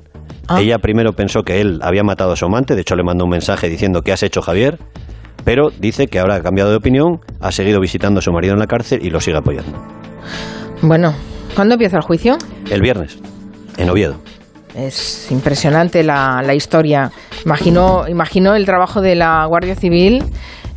Ah. 0.48 0.60
Ella 0.60 0.78
primero 0.78 1.12
pensó 1.12 1.42
que 1.42 1.60
él 1.60 1.80
había 1.82 2.02
matado 2.04 2.32
a 2.32 2.36
su 2.36 2.44
amante, 2.46 2.74
de 2.74 2.82
hecho 2.82 2.94
le 2.94 3.02
mandó 3.02 3.24
un 3.24 3.30
mensaje 3.30 3.68
diciendo 3.68 4.02
¿qué 4.02 4.12
has 4.12 4.22
hecho 4.22 4.42
Javier? 4.42 4.78
Pero 5.44 5.70
dice 5.78 6.06
que 6.06 6.18
ahora 6.18 6.36
ha 6.36 6.40
cambiado 6.42 6.70
de 6.70 6.76
opinión, 6.76 7.20
ha 7.40 7.50
seguido 7.52 7.80
visitando 7.80 8.18
a 8.18 8.22
su 8.22 8.30
marido 8.32 8.52
en 8.54 8.60
la 8.60 8.66
cárcel 8.66 9.00
y 9.04 9.10
lo 9.10 9.20
sigue 9.20 9.36
apoyando. 9.38 9.76
Bueno, 10.82 11.14
¿cuándo 11.54 11.74
empieza 11.74 11.96
el 11.96 12.02
juicio? 12.02 12.36
El 12.70 12.80
viernes, 12.80 13.18
en 13.76 13.90
Oviedo. 13.90 14.16
Es 14.74 15.30
impresionante 15.30 16.02
la, 16.02 16.42
la 16.44 16.54
historia. 16.54 17.10
Imagino, 17.44 18.06
imagino 18.08 18.54
el 18.54 18.66
trabajo 18.66 19.00
de 19.00 19.14
la 19.14 19.46
Guardia 19.46 19.74
Civil, 19.74 20.22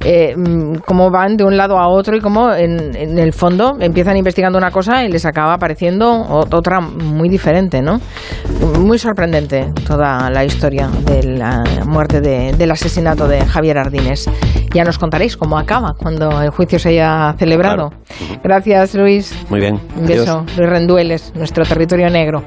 eh, 0.01 0.36
mm, 0.36 0.75
cómo 0.86 1.12
van 1.12 1.36
de 1.38 1.44
un 1.44 1.58
lado 1.58 1.77
a 1.77 1.88
otro 1.89 2.15
y 2.15 2.22
cómo 2.22 2.53
en, 2.53 2.96
en 2.96 3.20
el 3.20 3.34
fondo 3.34 3.75
empiezan 3.79 4.15
investigando 4.18 4.58
una 4.58 4.72
cosa 4.72 5.03
y 5.03 5.12
les 5.12 5.25
acaba 5.25 5.53
apareciendo 5.53 6.10
otra 6.29 6.79
muy 6.79 7.29
diferente, 7.29 7.82
¿no? 7.82 8.00
Muy 8.79 8.98
sorprendente 8.98 9.72
toda 9.86 10.29
la 10.29 10.46
historia 10.46 10.88
de 11.06 11.24
la 11.38 11.63
muerte 11.86 12.22
de- 12.22 12.53
del 12.53 12.72
asesinato 12.72 13.27
de 13.27 13.46
Javier 13.46 13.77
Ardines. 13.77 14.29
Ya 14.74 14.84
nos 14.84 14.98
contaréis 15.00 15.36
cómo 15.36 15.58
acaba 15.58 15.94
cuando 15.98 16.41
el 16.41 16.50
juicio 16.51 16.79
se 16.79 16.89
haya 16.89 17.34
celebrado. 17.38 17.91
Gracias, 18.44 18.96
Luis. 18.96 19.34
Muy 19.50 19.60
bien. 19.60 19.79
Un 19.98 20.06
Adiós. 20.06 20.20
beso. 20.20 20.46
Luis 20.58 20.70
Rendueles, 20.70 21.34
nuestro 21.36 21.65
territorio 21.65 22.10
negro. 22.10 22.44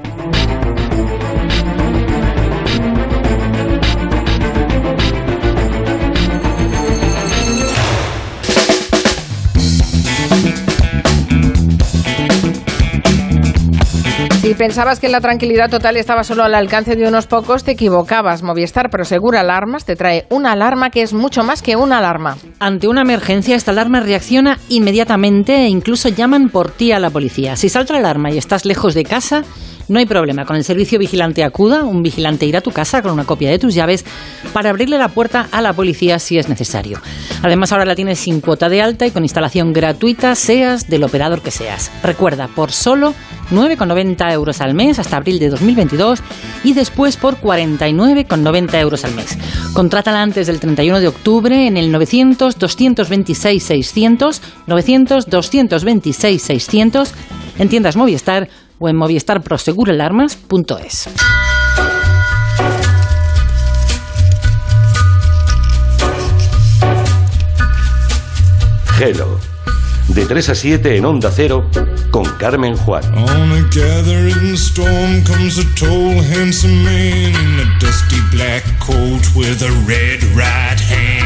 Pensabas 14.63 15.01
que 15.01 15.09
la 15.09 15.21
tranquilidad 15.21 15.71
total 15.71 15.97
estaba 15.97 16.23
solo 16.23 16.45
al 16.45 16.55
alcance 16.55 16.95
de 16.95 17.09
unos 17.09 17.27
pocos, 17.27 17.65
te 17.65 17.73
equivocabas. 17.73 18.45
Movistar 18.45 18.91
Prosegura 18.91 19.41
Alarmas 19.41 19.85
te 19.85 19.97
trae 19.97 20.25
una 20.31 20.53
alarma 20.53 20.91
que 20.91 21.03
es 21.03 21.13
mucho 21.13 21.43
más 21.43 21.63
que 21.63 21.75
una 21.75 21.99
alarma. 21.99 22.37
Ante 22.61 22.87
una 22.87 23.03
emergencia, 23.03 23.57
esta 23.57 23.73
alarma 23.73 23.99
reacciona 23.99 24.61
inmediatamente 24.69 25.65
e 25.65 25.67
incluso 25.67 26.11
llaman 26.11 26.49
por 26.49 26.71
ti 26.71 26.93
a 26.93 27.01
la 27.01 27.11
policía. 27.11 27.57
Si 27.57 27.69
salta 27.69 27.95
la 27.95 27.99
alarma 27.99 28.31
y 28.31 28.39
estás 28.39 28.65
lejos 28.65 28.95
de 28.95 29.03
casa, 29.03 29.43
no 29.89 29.99
hay 29.99 30.07
problema. 30.07 30.45
Con 30.45 30.57
el 30.57 30.65
servicio 30.65 30.99
Vigilante 30.99 31.45
Acuda, 31.45 31.85
un 31.85 32.03
vigilante 32.03 32.47
irá 32.47 32.61
a 32.61 32.63
tu 32.63 32.71
casa 32.71 33.03
con 33.03 33.13
una 33.13 33.25
copia 33.25 33.51
de 33.51 33.59
tus 33.59 33.75
llaves 33.75 34.05
para 34.53 34.71
abrirle 34.71 34.99
la 34.99 35.09
puerta 35.09 35.49
a 35.51 35.61
la 35.61 35.73
policía 35.73 36.19
si 36.19 36.39
es 36.39 36.49
necesario. 36.49 37.01
Además, 37.43 37.73
ahora 37.73 37.85
la 37.85 37.95
tienes 37.95 38.19
sin 38.19 38.41
cuota 38.41 38.69
de 38.69 38.83
alta 38.83 39.07
y 39.07 39.11
con 39.11 39.25
instalación 39.25 39.73
gratuita, 39.73 40.35
seas 40.35 40.89
del 40.89 41.05
operador 41.05 41.43
que 41.43 41.51
seas. 41.51 41.91
Recuerda, 42.03 42.49
por 42.49 42.73
solo 42.73 43.15
9,90 43.51 44.33
euros 44.33 44.61
al 44.61 44.75
mes 44.75 44.99
hasta 44.99 45.17
abril 45.17 45.39
de 45.39 45.51
2022 45.51 46.21
y 46.65 46.73
después 46.73 47.17
por 47.17 47.37
49,90 47.37 48.81
euros 48.81 49.05
al 49.05 49.15
mes. 49.15 49.37
Contrátala 49.75 50.23
antes 50.23 50.47
del 50.47 50.61
31 50.61 51.01
de 51.01 51.09
octubre 51.09 51.67
en 51.67 51.77
el 51.77 51.93
900 51.93 52.59
226 52.59 53.63
600, 53.63 54.43
900 54.67 55.27
226 55.29 56.43
600, 56.43 57.15
en 57.59 57.69
tiendas 57.69 57.97
Movistar 57.97 58.49
o 58.83 58.89
en 58.89 58.97
movistarproseguralarmas.es. 58.97 61.09
Hello. 68.99 69.39
De 70.09 70.27
3 70.27 70.49
a 70.49 70.55
7 70.55 70.97
en 70.97 71.05
Onda 71.05 71.31
Cero 71.31 71.71
con 72.11 72.25
Carmen 72.39 72.77
Juan. 72.77 73.05
On 73.15 73.53
a 73.53 73.61
gathering 73.73 74.57
storm 74.57 75.23
comes 75.25 75.59
a 75.59 75.65
tall, 75.79 76.21
handsome 76.35 76.83
man 76.85 77.35
in 77.35 77.61
a 77.61 77.79
dusty 77.81 78.21
black 78.33 78.65
coat 78.81 79.23
with 79.37 79.63
a 79.63 79.71
red 79.87 80.25
right 80.35 80.81
hand. 80.81 81.22